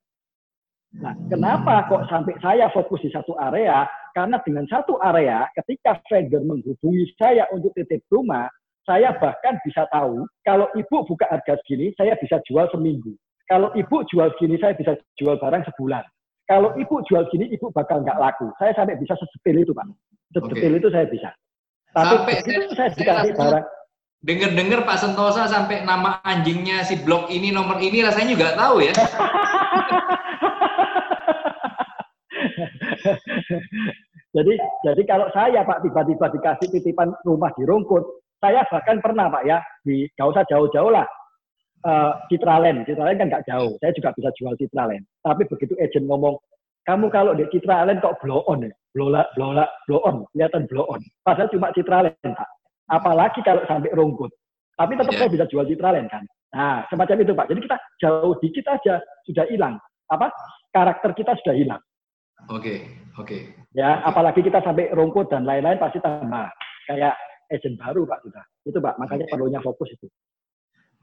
Nah, 0.91 1.15
kenapa 1.31 1.87
kok 1.87 2.07
sampai 2.07 2.35
saya 2.43 2.67
fokus 2.71 2.99
di 3.03 3.11
satu 3.11 3.35
area? 3.39 3.87
Karena 4.11 4.39
dengan 4.43 4.67
satu 4.67 4.99
area, 4.99 5.47
ketika 5.55 5.99
vendor 6.07 6.43
menghubungi 6.43 7.07
saya 7.15 7.47
untuk 7.55 7.71
titip 7.75 8.03
rumah, 8.11 8.47
saya 8.83 9.15
bahkan 9.15 9.55
bisa 9.63 9.87
tahu 9.87 10.27
kalau 10.43 10.67
ibu 10.75 11.07
buka 11.07 11.31
harga 11.31 11.55
segini, 11.63 11.95
saya 11.95 12.19
bisa 12.19 12.43
jual 12.43 12.67
seminggu. 12.75 13.15
Kalau 13.51 13.67
ibu 13.75 13.99
jual 14.07 14.31
segini, 14.39 14.55
saya 14.63 14.71
bisa 14.79 14.95
jual 15.19 15.35
barang 15.35 15.67
sebulan. 15.67 16.07
Kalau 16.47 16.71
ibu 16.79 17.03
jual 17.03 17.27
gini, 17.27 17.51
ibu 17.51 17.67
bakal 17.75 17.99
nggak 17.99 18.15
laku. 18.15 18.47
Saya 18.55 18.71
sampai 18.71 18.95
bisa 18.95 19.11
sedetil 19.19 19.67
itu, 19.67 19.75
Pak. 19.75 19.91
Sedetil 20.31 20.71
okay. 20.71 20.79
itu 20.79 20.87
saya 20.87 21.03
bisa. 21.11 21.35
Tapi 21.91 22.15
sampai 22.15 22.35
saya, 22.47 22.71
saya 22.71 22.95
dikasih 22.95 23.35
barang. 23.35 23.67
Dengar-dengar 24.23 24.87
Pak 24.87 25.03
Sentosa 25.03 25.51
sampai 25.51 25.83
nama 25.83 26.23
anjingnya 26.23 26.87
si 26.87 26.95
blok 27.03 27.27
ini 27.27 27.51
nomor 27.51 27.75
ini 27.83 27.99
rasanya 28.07 28.31
juga 28.31 28.55
tahu 28.55 28.87
ya. 28.87 28.95
jadi 34.37 34.53
jadi 34.87 35.01
kalau 35.03 35.27
saya 35.35 35.67
Pak 35.67 35.83
tiba-tiba 35.83 36.31
dikasih 36.31 36.71
titipan 36.71 37.11
rumah 37.27 37.51
di 37.59 37.67
Rungkut, 37.67 38.23
saya 38.39 38.63
bahkan 38.71 39.03
pernah 39.03 39.27
Pak 39.27 39.43
ya 39.43 39.59
di 39.83 40.07
gak 40.15 40.37
usah 40.37 40.47
jauh-jauh 40.47 40.93
lah 40.93 41.03
uh, 41.85 42.13
Citraland, 42.27 42.83
Citraland 42.85 43.17
kan 43.17 43.27
nggak 43.31 43.45
jauh, 43.47 43.77
saya 43.81 43.91
juga 43.95 44.09
bisa 44.17 44.29
jual 44.37 44.53
Citraland. 44.57 45.03
Tapi 45.21 45.43
begitu 45.49 45.73
agent 45.79 46.05
ngomong 46.07 46.35
kamu 46.81 47.13
kalau 47.13 47.37
di 47.37 47.45
Citra 47.53 47.85
Land 47.85 48.01
kok 48.01 48.17
blow 48.25 48.41
on 48.49 48.65
ya, 48.65 48.73
blow, 48.97 49.13
blow, 49.37 49.53
blow 49.85 50.01
on, 50.01 50.25
kelihatan 50.33 50.65
blow 50.65 50.85
on. 50.89 51.01
Padahal 51.21 51.49
cuma 51.53 51.69
Citra 51.77 52.09
Land, 52.09 52.33
Pak. 52.33 52.49
Apalagi 52.89 53.39
kalau 53.45 53.61
sampai 53.69 53.93
rungkut. 53.93 54.33
Tapi 54.73 54.97
tetap 54.97 55.13
yeah. 55.13 55.21
saya 55.21 55.29
bisa 55.29 55.45
jual 55.45 55.65
Citra 55.69 55.93
Land 55.93 56.09
kan. 56.09 56.23
Nah, 56.51 56.83
semacam 56.89 57.21
itu 57.21 57.33
Pak. 57.37 57.47
Jadi 57.53 57.59
kita 57.69 57.77
jauh 58.01 58.33
dikit 58.41 58.65
aja 58.65 58.95
sudah 59.29 59.45
hilang. 59.53 59.77
Apa? 60.09 60.33
Karakter 60.73 61.13
kita 61.13 61.37
sudah 61.45 61.53
hilang. 61.53 61.81
Oke, 62.49 62.57
okay. 62.57 62.77
oke. 63.21 63.29
Okay. 63.29 63.41
Ya, 63.77 64.01
okay. 64.01 64.09
apalagi 64.09 64.41
kita 64.41 64.59
sampai 64.65 64.89
rungkut 64.89 65.29
dan 65.29 65.45
lain-lain 65.45 65.77
pasti 65.77 66.01
tambah. 66.01 66.49
Kayak 66.89 67.13
agent 67.53 67.77
baru 67.77 68.09
Pak 68.09 68.19
sudah. 68.25 68.43
Itu 68.65 68.81
Pak, 68.81 68.97
makanya 68.97 69.29
okay. 69.29 69.33
perlunya 69.37 69.61
fokus 69.61 69.93
itu. 69.93 70.09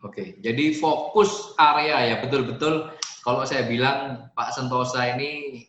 Oke, 0.06 0.38
jadi 0.38 0.78
fokus 0.78 1.58
area 1.58 2.14
ya 2.14 2.16
betul-betul 2.22 2.94
kalau 3.26 3.42
saya 3.42 3.66
bilang 3.66 4.30
Pak 4.38 4.54
Sentosa 4.54 5.10
ini 5.18 5.62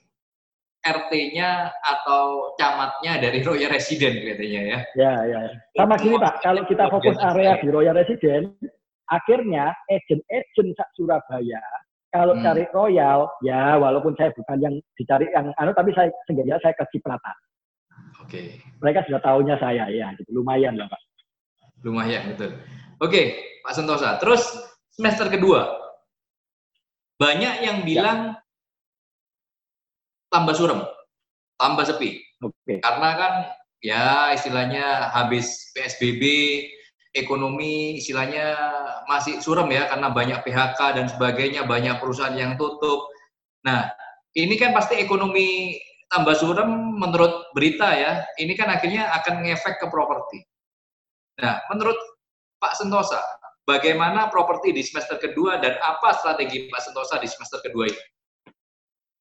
RT-nya 0.86 1.74
atau 1.82 2.54
camatnya 2.56 3.18
dari 3.20 3.42
Royal 3.48 3.74
Resident 3.74 4.16
katanya 4.22 4.62
ya. 4.62 4.80
Ya, 4.96 5.14
ya. 5.26 5.40
Sama 5.76 5.98
gini 5.98 6.16
Pak, 6.22 6.46
kalau 6.46 6.62
kita 6.70 6.88
fokus 6.94 7.18
area 7.20 7.58
di 7.58 7.68
Royal 7.74 7.98
Resident, 7.98 8.54
akhirnya 9.10 9.74
agent-agent 9.90 10.78
Surabaya 10.94 11.62
kalau 12.10 12.34
hmm. 12.34 12.42
cari 12.42 12.66
Royal, 12.74 13.30
ya 13.46 13.78
walaupun 13.78 14.18
saya 14.18 14.34
bukan 14.34 14.58
yang 14.58 14.76
dicari 14.98 15.30
yang 15.30 15.54
anu, 15.62 15.72
tapi 15.78 15.94
saya 15.94 16.10
sengaja 16.26 16.58
saya 16.58 16.74
ke 16.74 16.86
Cipratan. 16.90 17.38
Oke. 18.18 18.30
Okay. 18.30 18.46
Mereka 18.82 19.06
sudah 19.06 19.22
tahunya 19.22 19.56
saya 19.62 19.86
ya, 19.94 20.10
gitu. 20.18 20.42
lumayan 20.42 20.74
lah 20.74 20.90
Pak. 20.90 21.02
Lumayan 21.86 22.34
betul. 22.34 22.58
Oke, 23.00 23.16
okay, 23.16 23.26
Pak 23.64 23.80
Sentosa. 23.80 24.20
Terus 24.20 24.44
semester 24.92 25.32
kedua, 25.32 25.72
banyak 27.16 27.64
yang 27.64 27.78
ya. 27.84 27.86
bilang 27.88 28.20
ya. 28.36 28.44
tambah 30.28 30.52
suram, 30.52 30.84
tambah 31.56 31.88
sepi. 31.88 32.20
Okay. 32.44 32.84
Karena 32.84 33.10
kan 33.16 33.34
ya 33.80 34.36
istilahnya 34.36 35.16
habis 35.16 35.72
PSBB, 35.72 36.24
ekonomi 37.16 37.96
istilahnya 38.04 38.56
masih 39.08 39.40
suram 39.40 39.72
ya 39.72 39.88
karena 39.88 40.12
banyak 40.12 40.40
PHK 40.44 40.80
dan 41.00 41.08
sebagainya, 41.08 41.64
banyak 41.64 42.04
perusahaan 42.04 42.36
yang 42.36 42.60
tutup. 42.60 43.08
Nah, 43.64 43.88
ini 44.36 44.60
kan 44.60 44.76
pasti 44.76 45.00
ekonomi 45.00 45.80
tambah 46.12 46.36
suram 46.36 47.00
menurut 47.00 47.48
berita 47.56 47.96
ya, 47.96 48.28
ini 48.44 48.60
kan 48.60 48.68
akhirnya 48.68 49.08
akan 49.24 49.48
ngefek 49.48 49.80
ke 49.80 49.88
properti. 49.88 50.44
Nah, 51.40 51.64
menurut 51.72 51.96
Pak 52.60 52.76
Sentosa, 52.76 53.24
bagaimana 53.64 54.28
properti 54.28 54.76
di 54.76 54.84
semester 54.84 55.16
kedua 55.16 55.58
dan 55.64 55.80
apa 55.80 56.12
strategi 56.20 56.68
Pak 56.68 56.82
Sentosa 56.84 57.16
di 57.18 57.28
semester 57.32 57.64
kedua 57.64 57.88
ini? 57.88 58.04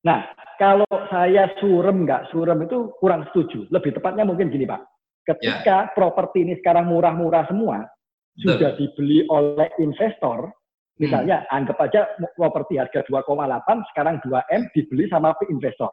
Nah, 0.06 0.26
kalau 0.58 0.90
saya 1.10 1.50
surem 1.62 2.02
nggak 2.02 2.34
surem 2.34 2.66
itu 2.66 2.90
kurang 2.98 3.26
setuju. 3.30 3.70
Lebih 3.70 3.98
tepatnya 3.98 4.26
mungkin 4.26 4.50
gini 4.50 4.66
Pak. 4.66 4.82
Ketika 5.22 5.78
ya. 5.86 5.92
properti 5.94 6.42
ini 6.42 6.58
sekarang 6.58 6.90
murah-murah 6.90 7.46
semua, 7.46 7.86
Betul. 8.34 8.58
sudah 8.58 8.70
dibeli 8.74 9.18
oleh 9.30 9.68
investor, 9.78 10.50
misalnya 10.98 11.46
hmm. 11.46 11.54
anggap 11.54 11.78
aja 11.84 12.00
properti 12.34 12.80
harga 12.80 13.06
2,8, 13.06 13.90
sekarang 13.94 14.18
2M 14.24 14.62
dibeli 14.72 15.04
sama 15.12 15.36
investor. 15.46 15.92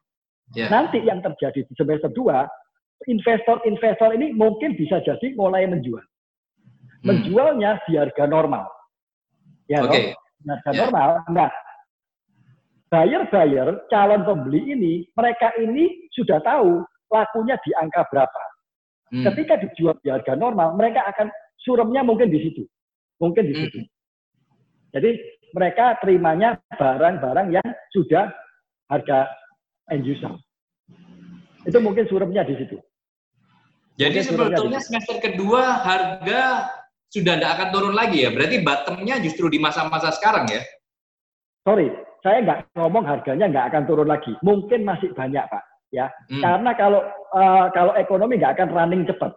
Ya. 0.54 0.70
Nanti 0.72 1.02
yang 1.04 1.20
terjadi 1.26 1.66
di 1.66 1.74
semester 1.76 2.10
2, 2.14 3.12
investor-investor 3.12 4.16
ini 4.16 4.32
mungkin 4.32 4.78
bisa 4.78 5.04
jadi 5.04 5.36
mulai 5.36 5.68
menjual 5.68 6.02
hmm. 6.02 6.15
Menjualnya 7.06 7.80
di 7.86 7.94
harga 7.96 8.26
normal. 8.26 8.66
Ya, 9.70 9.86
okay. 9.86 10.18
harga 10.46 10.72
yeah. 10.74 10.82
normal. 10.86 11.10
Nah, 11.30 11.50
buyer-buyer, 12.90 13.90
calon 13.90 14.22
pembeli 14.26 14.62
ini, 14.74 14.94
mereka 15.14 15.54
ini 15.62 16.10
sudah 16.14 16.42
tahu 16.42 16.82
lakunya 17.14 17.56
di 17.62 17.72
angka 17.78 18.06
berapa. 18.10 18.42
Hmm. 19.14 19.26
Ketika 19.32 19.62
dijual 19.62 19.96
di 20.02 20.10
harga 20.10 20.34
normal, 20.34 20.74
mereka 20.74 21.06
akan 21.14 21.30
suremnya 21.62 22.02
mungkin 22.02 22.34
di 22.34 22.40
situ. 22.42 22.64
Mungkin 23.22 23.44
di 23.46 23.54
hmm. 23.54 23.62
situ. 23.70 23.80
Jadi 24.96 25.12
mereka 25.56 26.00
terimanya 26.00 26.60
barang-barang 26.76 27.48
yang 27.52 27.68
sudah 27.92 28.32
harga 28.90 29.28
end 29.92 30.06
user. 30.06 30.34
Itu 31.66 31.82
mungkin 31.82 32.06
suremnya 32.06 32.46
di 32.46 32.56
situ. 32.58 32.78
Jadi 33.96 34.28
sebetulnya 34.28 34.84
semester 34.84 35.24
kedua 35.24 35.80
harga 35.80 36.68
sudah 37.12 37.36
tidak 37.38 37.52
akan 37.58 37.68
turun 37.72 37.94
lagi 37.96 38.26
ya. 38.26 38.30
Berarti 38.34 38.62
bottomnya 38.62 39.16
justru 39.22 39.48
di 39.48 39.60
masa-masa 39.62 40.12
sekarang 40.12 40.50
ya? 40.50 40.62
Sorry, 41.66 41.90
saya 42.22 42.42
nggak 42.46 42.60
ngomong 42.78 43.06
harganya 43.06 43.46
nggak 43.50 43.66
akan 43.74 43.84
turun 43.90 44.10
lagi. 44.10 44.34
Mungkin 44.42 44.86
masih 44.86 45.14
banyak 45.14 45.46
pak, 45.50 45.64
ya. 45.90 46.10
Hmm. 46.30 46.42
Karena 46.42 46.72
kalau 46.78 47.02
uh, 47.34 47.68
kalau 47.74 47.94
ekonomi 47.98 48.38
nggak 48.38 48.58
akan 48.58 48.70
running 48.74 49.04
cepat, 49.06 49.34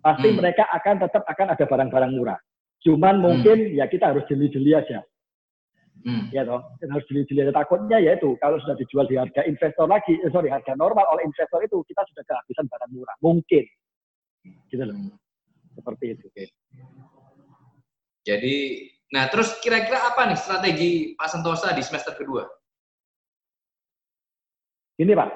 pasti 0.00 0.28
hmm. 0.32 0.38
mereka 0.40 0.64
akan 0.72 1.04
tetap 1.04 1.22
akan 1.28 1.46
ada 1.52 1.64
barang-barang 1.64 2.12
murah. 2.16 2.38
Cuman 2.84 3.20
mungkin 3.20 3.72
hmm. 3.72 3.76
ya 3.80 3.88
kita 3.88 4.12
harus 4.12 4.24
jeli-jeli 4.28 4.76
aja. 4.76 5.00
Hmm. 6.04 6.28
Ya 6.36 6.44
toh, 6.44 6.60
harus 6.84 7.04
dilihat 7.08 7.56
takutnya 7.56 7.96
ya 7.96 8.12
itu 8.12 8.36
kalau 8.36 8.60
sudah 8.60 8.76
dijual 8.76 9.08
di 9.08 9.16
harga 9.16 9.40
investor 9.48 9.88
lagi, 9.88 10.20
eh, 10.20 10.28
sorry 10.28 10.52
harga 10.52 10.76
normal 10.76 11.08
oleh 11.16 11.24
investor 11.24 11.64
itu 11.64 11.80
kita 11.88 12.04
sudah 12.12 12.24
kehabisan 12.28 12.68
barang 12.68 12.90
murah, 12.92 13.16
mungkin, 13.24 13.64
gitu 14.68 14.84
loh, 14.84 14.92
hmm. 14.92 15.16
seperti 15.80 16.12
itu. 16.12 16.28
Oke. 16.28 16.44
Jadi, 18.24 18.88
nah 19.12 19.28
terus 19.28 19.52
kira-kira 19.60 20.00
apa 20.00 20.24
nih 20.32 20.38
strategi 20.40 20.90
Pak 21.12 21.28
Sentosa 21.28 21.76
di 21.76 21.84
semester 21.84 22.16
kedua? 22.16 22.48
Ini 24.96 25.12
Pak, 25.12 25.30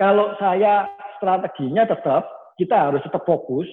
kalau 0.00 0.32
saya 0.40 0.88
strateginya 1.18 1.84
tetap 1.84 2.54
kita 2.56 2.88
harus 2.88 3.04
tetap 3.04 3.26
fokus, 3.28 3.68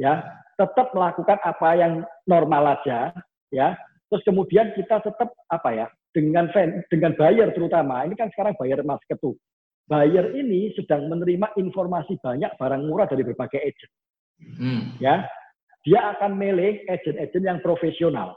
ya, 0.00 0.24
tetap 0.58 0.90
melakukan 0.96 1.38
apa 1.46 1.68
yang 1.78 1.92
normal 2.26 2.80
aja, 2.80 3.14
ya. 3.54 3.78
Terus 4.10 4.26
kemudian 4.26 4.74
kita 4.74 4.98
tetap 5.06 5.30
apa 5.46 5.70
ya 5.70 5.86
dengan 6.10 6.50
dengan 6.90 7.14
buyer 7.14 7.54
terutama 7.54 8.02
ini 8.02 8.18
kan 8.18 8.26
sekarang 8.34 8.58
buyer 8.58 8.82
market 8.82 9.14
tuh. 9.22 9.38
Buyer 9.86 10.34
ini 10.34 10.74
sedang 10.74 11.06
menerima 11.06 11.54
informasi 11.54 12.18
banyak 12.18 12.50
barang 12.58 12.82
murah 12.86 13.06
dari 13.06 13.22
berbagai 13.26 13.58
agent. 13.58 13.92
Hmm. 14.58 14.82
Ya, 14.98 15.26
dia 15.84 16.00
akan 16.16 16.36
milih 16.36 16.84
agent-agent 16.88 17.44
yang 17.44 17.58
profesional, 17.64 18.36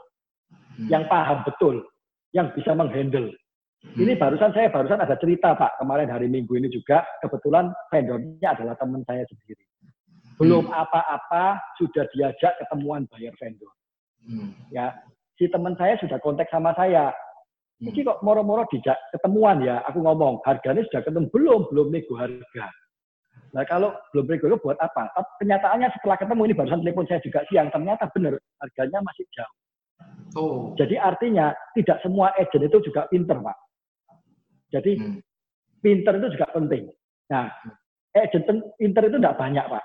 hmm. 0.80 0.88
yang 0.88 1.04
paham 1.08 1.44
betul, 1.44 1.84
yang 2.32 2.48
bisa 2.56 2.72
menghandle. 2.72 3.28
Hmm. 3.84 4.00
Ini 4.00 4.16
barusan 4.16 4.56
saya 4.56 4.72
barusan 4.72 5.00
ada 5.00 5.16
cerita 5.20 5.52
Pak 5.52 5.76
kemarin 5.76 6.08
hari 6.08 6.32
Minggu 6.32 6.56
ini 6.56 6.72
juga 6.72 7.04
kebetulan 7.20 7.68
vendornya 7.92 8.56
adalah 8.56 8.74
teman 8.80 9.04
saya 9.04 9.28
sendiri. 9.28 9.64
Belum 10.40 10.66
hmm. 10.66 10.74
apa-apa 10.74 11.60
sudah 11.76 12.08
diajak 12.16 12.56
ketemuan 12.64 13.04
buyer 13.12 13.34
vendor. 13.36 13.72
Hmm. 14.24 14.56
Ya, 14.72 14.96
si 15.36 15.46
teman 15.52 15.76
saya 15.76 16.00
sudah 16.00 16.16
kontak 16.24 16.48
sama 16.48 16.72
saya. 16.74 17.12
Hmm. 17.78 17.92
Ini 17.92 18.08
kok 18.08 18.24
moro-moro 18.24 18.64
dijak 18.72 18.96
ketemuan 19.12 19.60
ya, 19.60 19.84
aku 19.84 20.00
ngomong, 20.00 20.40
harganya 20.48 20.80
sudah 20.88 21.04
ketemu 21.04 21.28
belum? 21.28 21.60
Belum 21.68 21.86
nego 21.92 22.16
harga. 22.16 22.66
Nah 23.54 23.62
kalau 23.70 23.94
belum 24.10 24.26
nego 24.26 24.58
buat 24.58 24.74
apa? 24.82 25.14
Kenyataannya 25.38 25.88
setelah 25.94 26.18
ketemu 26.18 26.42
ini 26.50 26.54
barusan 26.58 26.82
telepon 26.82 27.06
saya 27.06 27.22
juga 27.22 27.46
siang, 27.46 27.70
ternyata 27.70 28.10
benar 28.10 28.34
harganya 28.58 28.98
masih 29.06 29.24
jauh. 29.30 29.54
Oh. 30.34 30.74
Jadi 30.74 30.98
artinya 30.98 31.54
tidak 31.78 32.02
semua 32.02 32.34
agent 32.34 32.66
itu 32.66 32.90
juga 32.90 33.06
pinter, 33.06 33.38
Pak. 33.38 33.58
Jadi 34.74 34.92
hmm. 34.98 35.18
pinter 35.78 36.18
itu 36.18 36.28
juga 36.34 36.46
penting. 36.50 36.90
Nah, 37.30 37.46
agent 38.18 38.44
pinter 38.74 39.02
itu 39.06 39.16
tidak 39.22 39.38
banyak, 39.38 39.62
Pak. 39.62 39.84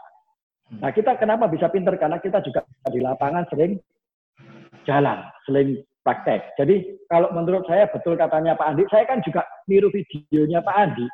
Hmm. 0.73 0.79
Nah, 0.82 0.89
kita 0.89 1.12
kenapa 1.21 1.45
bisa 1.45 1.69
pinter? 1.69 1.93
Karena 2.01 2.17
kita 2.17 2.41
juga 2.41 2.65
di 2.89 2.97
lapangan 2.97 3.45
sering 3.53 3.77
jalan, 4.89 5.21
selain 5.45 5.77
praktek. 6.01 6.58
Jadi 6.58 7.05
kalau 7.05 7.29
menurut 7.38 7.69
saya 7.69 7.86
betul 7.93 8.17
katanya 8.17 8.58
Pak 8.58 8.73
Andi, 8.73 8.84
saya 8.89 9.05
kan 9.05 9.21
juga 9.21 9.45
niru 9.69 9.93
videonya 9.93 10.65
Pak 10.65 10.77
Andi. 10.82 11.05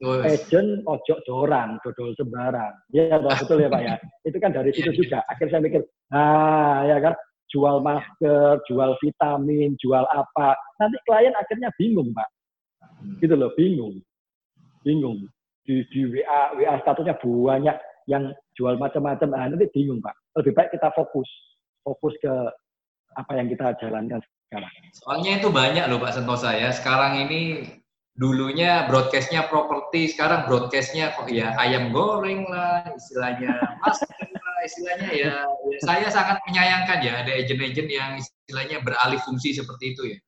Agent 0.00 0.80
ojo 0.88 1.14
dorang, 1.28 1.76
dodol 1.84 2.16
sembarang. 2.16 2.72
Ya 2.88 3.20
betul 3.20 3.60
ya 3.60 3.68
Pak 3.68 3.82
ya. 3.84 3.94
Itu 4.24 4.40
kan 4.40 4.56
dari 4.56 4.72
situ 4.72 4.96
juga. 4.96 5.20
Akhirnya 5.28 5.60
saya 5.60 5.62
mikir, 5.62 5.82
nah 6.08 6.88
ya 6.88 6.96
kan, 7.04 7.14
jual 7.52 7.84
masker, 7.84 8.64
jual 8.64 8.96
vitamin, 9.04 9.76
jual 9.76 10.08
apa. 10.08 10.56
Nanti 10.80 10.96
klien 11.04 11.36
akhirnya 11.36 11.68
bingung 11.76 12.16
Pak. 12.16 12.28
Gitu 13.20 13.36
loh, 13.36 13.52
bingung. 13.52 14.00
Bingung. 14.80 15.28
Di, 15.68 15.84
di 15.92 16.08
WA, 16.08 16.56
WA 16.56 16.80
statusnya 16.80 17.20
banyak 17.20 17.76
yang 18.08 18.32
jual 18.56 18.80
macam-macam. 18.80 19.28
Nah, 19.36 19.52
nanti 19.52 19.68
bingung 19.76 20.00
Pak. 20.00 20.16
Lebih 20.40 20.56
baik 20.56 20.72
kita 20.72 20.88
fokus. 20.96 21.28
Fokus 21.84 22.16
ke 22.24 22.32
apa 23.20 23.32
yang 23.36 23.52
kita 23.52 23.76
jalankan 23.84 24.24
sekarang. 24.48 24.72
Soalnya 24.96 25.30
itu 25.44 25.48
banyak 25.52 25.84
loh 25.92 26.00
Pak 26.00 26.16
Sentosa 26.16 26.56
ya. 26.56 26.72
Sekarang 26.72 27.20
ini 27.20 27.68
dulunya 28.18 28.84
broadcastnya 28.90 29.46
properti, 29.46 30.10
sekarang 30.10 30.50
broadcastnya 30.50 31.14
kok 31.14 31.30
ya 31.30 31.54
ayam 31.56 31.94
goreng 31.94 32.44
lah, 32.50 32.84
istilahnya 32.92 33.54
masker 33.80 34.28
lah, 34.28 34.58
istilahnya 34.66 35.10
ya, 35.14 35.34
ya. 35.46 35.78
Saya 35.86 36.06
sangat 36.10 36.42
menyayangkan 36.48 36.98
ya 37.00 37.12
ada 37.22 37.32
agent-agent 37.32 37.88
yang 37.88 38.10
istilahnya 38.18 38.82
beralih 38.82 39.20
fungsi 39.22 39.54
seperti 39.54 39.94
itu 39.94 40.02
ya. 40.16 40.18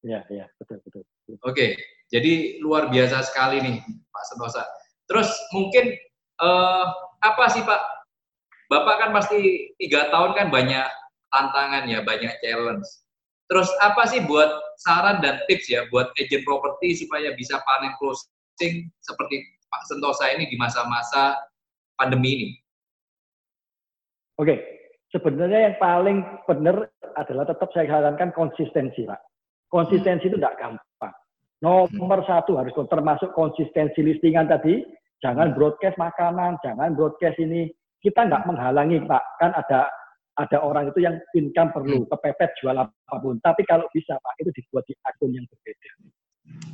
Iya, 0.00 0.20
iya, 0.32 0.46
betul, 0.56 0.80
betul. 0.80 1.02
Oke, 1.44 1.76
jadi 2.08 2.58
luar 2.64 2.88
biasa 2.88 3.22
sekali 3.22 3.62
nih 3.62 3.76
Pak 3.84 4.24
Sentosa. 4.32 4.64
Terus 5.06 5.28
mungkin 5.54 5.94
uh, 6.42 6.86
apa 7.20 7.44
sih 7.52 7.62
Pak? 7.62 7.80
Bapak 8.70 8.96
kan 9.02 9.10
pasti 9.10 9.72
tiga 9.82 10.08
tahun 10.14 10.32
kan 10.38 10.46
banyak 10.48 10.86
tantangan 11.30 11.90
ya, 11.90 12.00
banyak 12.06 12.32
challenge. 12.38 12.86
Terus 13.50 13.66
apa 13.82 14.06
sih 14.06 14.22
buat 14.30 14.46
saran 14.78 15.18
dan 15.18 15.42
tips 15.50 15.66
ya 15.66 15.82
buat 15.90 16.14
agent 16.22 16.46
properti 16.46 17.02
supaya 17.02 17.34
bisa 17.34 17.58
panen 17.66 17.90
closing 17.98 18.86
seperti 19.02 19.42
Pak 19.66 19.82
Sentosa 19.90 20.30
ini 20.30 20.46
di 20.46 20.54
masa-masa 20.54 21.34
pandemi 21.98 22.30
ini? 22.30 22.48
Oke, 24.38 24.54
sebenarnya 25.10 25.68
yang 25.68 25.76
paling 25.82 26.18
benar 26.46 26.88
adalah 27.18 27.44
tetap 27.44 27.68
saya 27.74 27.90
sarankan 27.90 28.30
konsistensi, 28.32 29.02
Pak. 29.02 29.20
Konsistensi 29.68 30.26
hmm. 30.26 30.30
itu 30.32 30.36
tidak 30.38 30.56
gampang. 30.56 31.14
Nomor 31.60 32.24
hmm. 32.24 32.30
satu 32.30 32.56
harus 32.56 32.72
termasuk 32.72 33.34
konsistensi 33.36 34.00
listingan 34.00 34.48
tadi. 34.48 34.80
Jangan 35.20 35.52
broadcast 35.52 36.00
makanan, 36.00 36.56
jangan 36.64 36.96
broadcast 36.96 37.36
ini. 37.36 37.68
Kita 38.00 38.24
nggak 38.24 38.48
menghalangi, 38.48 39.04
Pak. 39.04 39.22
Kan 39.36 39.52
ada 39.52 39.92
ada 40.40 40.58
orang 40.64 40.88
itu 40.88 41.04
yang 41.04 41.20
income 41.36 41.70
perlu 41.76 42.04
hmm. 42.04 42.08
kepepet 42.08 42.50
jual 42.64 42.76
apa 42.76 43.16
pun. 43.20 43.36
Tapi 43.44 43.62
kalau 43.68 43.84
bisa 43.92 44.16
Pak 44.16 44.34
itu 44.40 44.50
dibuat 44.56 44.88
di 44.88 44.96
akun 45.04 45.36
yang 45.36 45.44
berbeda. 45.44 45.90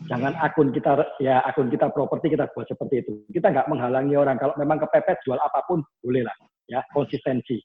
Jangan 0.07 0.33
akun 0.39 0.71
kita 0.71 1.03
ya 1.19 1.43
akun 1.45 1.69
kita 1.69 1.91
properti 1.91 2.33
kita 2.33 2.47
buat 2.55 2.65
seperti 2.71 3.03
itu. 3.03 3.13
Kita 3.35 3.51
nggak 3.51 3.69
menghalangi 3.69 4.15
orang 4.15 4.39
kalau 4.39 4.55
memang 4.57 4.79
kepepet 4.79 5.19
jual 5.27 5.37
apa 5.37 5.67
pun 5.67 5.83
bolehlah 6.01 6.33
ya 6.71 6.81
konsistensi. 6.95 7.59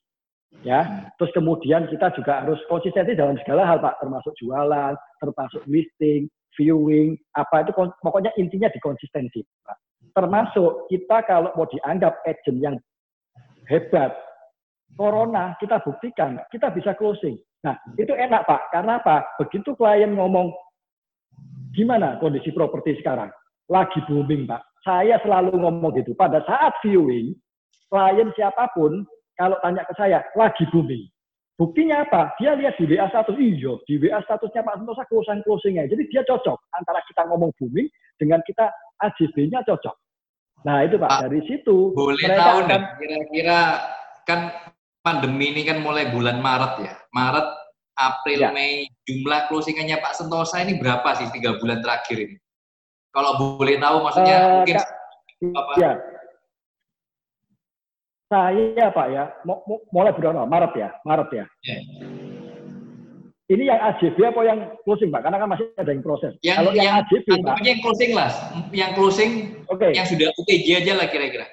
Ya, 0.67 1.07
terus 1.15 1.31
kemudian 1.31 1.87
kita 1.87 2.11
juga 2.11 2.43
harus 2.43 2.59
konsistensi 2.67 3.15
dalam 3.15 3.39
segala 3.39 3.63
hal 3.63 3.79
Pak, 3.79 4.03
termasuk 4.03 4.35
jualan, 4.35 4.99
termasuk 5.23 5.63
listing, 5.63 6.27
viewing, 6.59 7.15
apa 7.39 7.63
itu 7.63 7.71
pokoknya 8.03 8.35
intinya 8.35 8.67
di 8.67 8.75
konsistensi 8.83 9.39
Pak. 9.63 9.77
Termasuk 10.11 10.91
kita 10.91 11.23
kalau 11.23 11.55
mau 11.55 11.63
dianggap 11.71 12.19
agent 12.27 12.59
yang 12.59 12.75
hebat, 13.71 14.11
corona 14.95 15.55
kita 15.57 15.79
buktikan 15.81 16.39
kita 16.51 16.71
bisa 16.71 16.95
closing. 16.95 17.39
Nah, 17.61 17.77
itu 17.97 18.11
enak 18.11 18.49
Pak. 18.49 18.73
Karena 18.73 18.97
apa? 18.97 19.21
Begitu 19.37 19.77
klien 19.77 20.17
ngomong, 20.17 20.49
gimana 21.77 22.17
kondisi 22.17 22.49
properti 22.49 22.97
sekarang? 22.99 23.29
Lagi 23.69 24.01
booming 24.09 24.49
Pak. 24.49 24.61
Saya 24.81 25.21
selalu 25.21 25.61
ngomong 25.61 25.93
gitu. 25.93 26.17
Pada 26.17 26.41
saat 26.49 26.73
viewing, 26.81 27.37
klien 27.93 28.29
siapa 28.33 28.73
pun, 28.73 29.05
kalau 29.37 29.61
tanya 29.61 29.85
ke 29.85 29.93
saya, 29.93 30.25
lagi 30.33 30.65
booming. 30.73 31.05
Buktinya 31.61 32.01
apa? 32.01 32.33
Dia 32.41 32.57
lihat 32.57 32.81
di 32.81 32.89
WA 32.89 33.05
status, 33.13 33.37
iya, 33.37 33.77
di 33.85 34.01
WA 34.01 34.17
statusnya 34.25 34.65
Pak 34.65 34.81
Sentosa 34.81 35.05
closing-closingnya. 35.05 35.85
Jadi 35.85 36.09
dia 36.09 36.25
cocok 36.25 36.57
antara 36.73 36.97
kita 37.05 37.29
ngomong 37.29 37.53
booming 37.61 37.85
dengan 38.17 38.41
kita 38.41 38.73
AJB-nya 39.05 39.61
cocok. 39.69 39.93
Nah 40.65 40.81
itu 40.81 40.97
Pak, 40.97 41.05
Pak 41.05 41.21
dari 41.29 41.41
situ. 41.45 41.93
Boleh 41.93 42.17
tahu 42.25 42.65
akan, 42.65 42.81
kira-kira 42.97 43.59
kan 44.25 44.49
pandemi 45.01 45.53
ini 45.53 45.61
kan 45.65 45.81
mulai 45.81 46.09
bulan 46.09 46.39
Maret 46.39 46.73
ya. 46.81 46.93
Maret, 47.13 47.47
April, 47.97 48.39
ya. 48.41 48.49
Mei, 48.53 48.87
jumlah 49.05 49.49
closingannya 49.49 49.99
Pak 49.99 50.15
Sentosa 50.17 50.61
ini 50.63 50.77
berapa 50.77 51.05
sih 51.17 51.27
tiga 51.33 51.57
bulan 51.57 51.81
terakhir 51.83 52.17
ini? 52.17 52.35
Kalau 53.11 53.59
boleh 53.59 53.75
tahu 53.75 53.97
maksudnya 54.07 54.37
uh, 54.39 54.51
mungkin 54.61 54.75
Kak, 54.79 54.87
apa? 55.51 55.71
Ya. 55.75 55.91
Saya 58.31 58.87
Pak 58.95 59.07
ya, 59.11 59.23
mulai 59.91 60.15
bulan 60.15 60.47
Maret 60.47 60.73
ya, 60.79 60.89
Maret 61.03 61.29
ya. 61.35 61.45
ya. 61.67 61.77
Ini 63.51 63.67
yang 63.67 63.79
AJB 63.83 64.15
apa 64.23 64.41
yang 64.47 64.59
closing 64.87 65.11
Pak? 65.11 65.27
Karena 65.27 65.43
kan 65.43 65.51
masih 65.51 65.67
ada 65.75 65.91
yang 65.91 65.99
proses. 65.99 66.31
Yang, 66.39 66.57
Kalau 66.63 66.71
yang, 66.71 66.87
yang 66.87 66.95
AJB 67.03 67.27
Pak. 67.43 67.55
yang 67.67 67.79
closing 67.83 68.11
lah, 68.15 68.31
yang 68.71 68.91
closing, 68.95 69.31
okay. 69.67 69.91
yang 69.91 70.07
sudah 70.07 70.31
UTJ 70.39 70.67
aja 70.79 70.95
lah 70.95 71.11
kira-kira. 71.11 71.43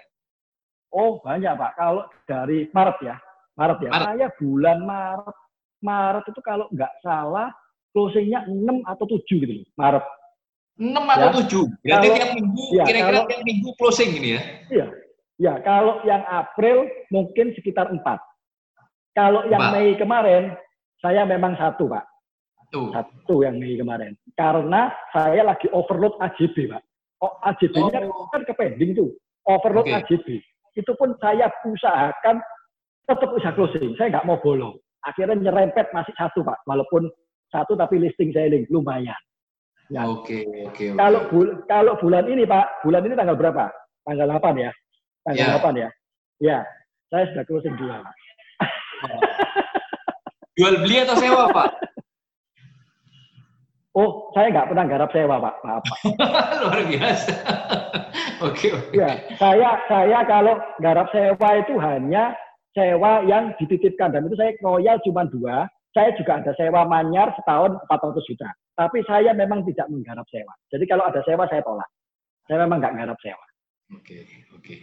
Oh 0.95 1.19
banyak 1.19 1.51
Pak. 1.59 1.75
Kalau 1.75 2.07
dari 2.31 2.71
Maret 2.71 2.99
ya, 3.03 3.19
Maret 3.59 3.79
ya. 3.83 3.91
Maret. 3.91 4.07
Saya 4.07 4.27
bulan 4.39 4.79
Maret, 4.87 5.37
Maret 5.83 6.25
itu 6.31 6.41
kalau 6.47 6.67
nggak 6.71 6.93
salah 7.03 7.51
closingnya 7.91 8.47
6 8.47 8.87
atau 8.87 9.05
7 9.11 9.27
gitu 9.27 9.55
Maret. 9.75 10.05
6 10.79 10.95
atau 10.95 11.29
ya. 11.29 11.35
7? 11.43 11.83
Berarti 11.83 12.07
kalau, 12.07 12.17
tiap 12.17 12.31
minggu, 12.39 12.65
ya, 12.71 12.85
kira-kira 12.87 13.21
tiap 13.27 13.43
minggu 13.43 13.71
closing 13.75 14.11
ini 14.15 14.29
ya? 14.39 14.43
Iya. 14.71 14.87
Ya, 15.39 15.55
kalau 15.63 16.03
yang 16.03 16.23
April 16.27 16.87
mungkin 17.15 17.55
sekitar 17.55 17.91
4. 17.91 18.03
Kalau 19.15 19.47
yang 19.51 19.71
Mei 19.71 19.95
kemarin, 19.95 20.55
saya 20.99 21.23
memang 21.27 21.55
satu, 21.55 21.87
Pak. 21.87 22.07
Tuh. 22.75 22.91
Satu 22.91 23.47
yang 23.47 23.59
Mei 23.59 23.79
kemarin. 23.79 24.19
Karena 24.35 24.91
saya 25.15 25.47
lagi 25.47 25.71
overload 25.71 26.19
AJB, 26.19 26.75
Pak. 26.75 26.83
Oh, 27.23 27.35
AJB-nya 27.43 28.07
oh. 28.07 28.31
kan 28.31 28.47
ke 28.47 28.55
pending 28.55 28.95
tuh. 28.95 29.11
Overload 29.47 29.91
okay. 29.91 30.19
AJB. 30.19 30.27
Itu 30.79 30.95
pun 30.95 31.15
saya 31.19 31.51
usahakan 31.67 32.39
tetap 33.09 33.31
bisa 33.33 33.51
closing. 33.57 33.97
Saya 33.97 34.13
nggak 34.13 34.29
mau 34.29 34.37
bolong. 34.39 34.77
Akhirnya 35.01 35.49
nyerempet 35.49 35.89
masih 35.97 36.13
satu, 36.15 36.45
Pak. 36.45 36.69
Walaupun 36.69 37.09
satu 37.49 37.73
tapi 37.75 37.97
listing 37.97 38.31
selling 38.37 38.69
lumayan. 38.69 39.17
Ya. 39.89 40.05
Oke, 40.05 40.45
oke, 40.45 40.61
oke. 40.69 41.01
Kalau 41.01 41.21
bul 41.33 41.49
kalau 41.65 41.97
bulan 41.97 42.29
ini 42.29 42.45
Pak, 42.45 42.85
bulan 42.85 43.09
ini 43.09 43.17
tanggal 43.17 43.41
berapa? 43.41 43.73
Tanggal 44.05 44.29
8 44.37 44.61
ya. 44.61 44.71
Tanggal 45.25 45.49
ya. 45.49 45.57
8 45.57 45.83
ya. 45.85 45.89
Ya, 46.39 46.59
saya 47.09 47.25
sudah 47.33 47.45
closing 47.49 47.75
jual. 47.81 47.99
jual 50.61 50.75
beli 50.85 50.97
atau 51.03 51.17
sewa, 51.17 51.49
Pak? 51.51 51.71
Oh, 53.97 54.31
saya 54.37 54.53
nggak 54.53 54.69
pernah 54.71 54.85
garap 54.87 55.11
sewa, 55.11 55.37
Pak. 55.41 55.55
Maaf, 55.65 55.83
Pak. 55.83 55.99
Luar 56.63 56.81
biasa. 56.85 57.33
Oke, 58.39 58.71
oke. 58.71 58.95
Ya, 58.95 59.19
saya 59.35 59.83
saya 59.91 60.23
kalau 60.23 60.55
garap 60.79 61.11
sewa 61.11 61.59
itu 61.59 61.75
hanya 61.83 62.39
sewa 62.79 63.27
yang 63.27 63.51
dititipkan 63.59 64.15
dan 64.15 64.31
itu 64.31 64.39
saya 64.39 64.55
royal 64.63 65.03
cuma 65.03 65.27
dua. 65.27 65.67
Saya 65.91 66.15
juga 66.15 66.39
ada 66.39 66.55
sewa 66.55 66.87
manyar 66.87 67.35
setahun 67.35 67.75
400 67.91 68.29
juta. 68.31 68.49
Tapi 68.79 69.03
saya 69.11 69.35
memang 69.35 69.67
tidak 69.67 69.91
menggarap 69.91 70.23
sewa. 70.31 70.55
Jadi 70.71 70.85
kalau 70.87 71.11
ada 71.11 71.19
sewa 71.27 71.51
saya 71.51 71.59
tolak. 71.67 71.91
Saya 72.47 72.63
memang 72.63 72.79
nggak 72.79 72.95
garap 72.95 73.19
sewa. 73.19 73.47
Oke, 73.99 74.23
oke. 74.55 74.75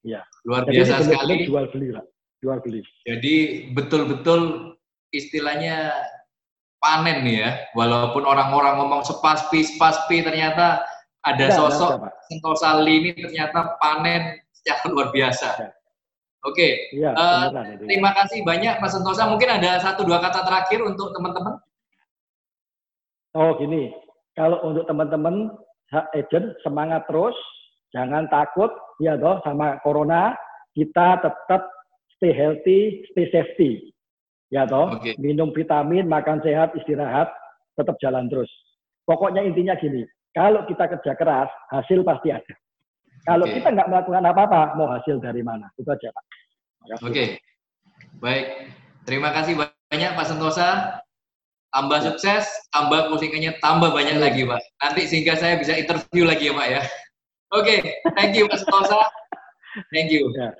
Ya. 0.00 0.24
Luar 0.48 0.64
Jadi 0.64 0.80
biasa 0.80 1.04
sekali. 1.04 1.44
Jual 1.44 1.66
beli 1.68 1.88
lah. 1.92 2.04
Jual 2.40 2.58
beli. 2.64 2.80
Jadi 3.04 3.34
betul-betul 3.76 4.72
istilahnya 5.12 5.92
panen 6.80 7.26
nih 7.26 7.36
ya. 7.44 7.50
Walaupun 7.76 8.24
orang-orang 8.24 8.80
ngomong 8.80 9.02
sepaspi, 9.04 9.60
sepaspi 9.60 10.24
ternyata 10.24 10.80
ada 11.20 11.52
sosok 11.52 12.00
Sentosali 12.32 13.04
ini 13.04 13.10
ternyata 13.12 13.76
panen 13.76 14.40
secara 14.56 14.88
luar 14.88 15.08
biasa. 15.12 15.68
Oke, 16.40 16.88
ya, 16.96 17.12
uh, 17.12 17.52
terima 17.84 18.16
kasih 18.16 18.40
banyak 18.40 18.80
Mas 18.80 18.96
Sentosa. 18.96 19.28
Mungkin 19.28 19.60
ada 19.60 19.76
satu 19.76 20.08
dua 20.08 20.24
kata 20.24 20.40
terakhir 20.40 20.80
untuk 20.80 21.12
teman-teman. 21.12 21.60
Oh 23.36 23.52
gini, 23.60 23.92
kalau 24.32 24.56
untuk 24.64 24.88
teman-teman 24.88 25.52
agent 26.16 26.56
semangat 26.64 27.04
terus, 27.12 27.36
jangan 27.92 28.24
takut 28.32 28.72
ya 29.04 29.20
toh 29.20 29.36
sama 29.44 29.76
corona, 29.84 30.32
kita 30.72 31.20
tetap 31.20 31.68
stay 32.16 32.32
healthy, 32.32 33.04
stay 33.12 33.28
safety. 33.28 33.92
Ya 34.48 34.64
toh, 34.64 34.96
okay. 34.96 35.20
minum 35.20 35.52
vitamin, 35.52 36.08
makan 36.08 36.40
sehat, 36.40 36.72
istirahat, 36.72 37.28
tetap 37.76 38.00
jalan 38.00 38.32
terus. 38.32 38.48
Pokoknya 39.04 39.44
intinya 39.44 39.76
gini, 39.76 40.08
kalau 40.32 40.64
kita 40.64 40.88
kerja 40.88 41.12
keras, 41.20 41.52
hasil 41.68 42.00
pasti 42.00 42.32
ada. 42.32 42.54
Kalau 43.28 43.44
okay. 43.44 43.60
kita 43.60 43.68
nggak 43.76 43.88
melakukan 43.88 44.24
apa-apa, 44.24 44.60
mau 44.80 44.88
hasil 44.88 45.20
dari 45.20 45.44
mana? 45.44 45.68
Itu 45.76 45.88
aja 45.92 46.08
Pak. 46.08 46.24
Oke, 47.04 47.12
okay. 47.12 47.28
baik. 48.18 48.46
Terima 49.04 49.30
kasih 49.36 49.56
banyak 49.60 50.10
Pak 50.16 50.26
Sentosa 50.28 51.00
tambah 51.70 51.98
ya. 52.02 52.04
sukses, 52.10 52.48
tambah 52.74 53.12
postingannya 53.12 53.60
tambah 53.60 53.92
banyak 53.92 54.16
ya. 54.18 54.22
lagi, 54.22 54.42
Pak. 54.48 54.60
Nanti 54.80 55.02
sehingga 55.06 55.36
saya 55.36 55.60
bisa 55.60 55.76
interview 55.76 56.24
lagi 56.24 56.50
ya, 56.50 56.54
Pak 56.56 56.66
ya. 56.68 56.82
Oke, 57.50 57.82
okay, 57.82 57.98
thank 58.14 58.38
you 58.38 58.46
Mas 58.46 58.62
Tosa. 58.62 59.02
Thank 59.90 60.10
you. 60.14 60.30
Ya. 60.34 60.50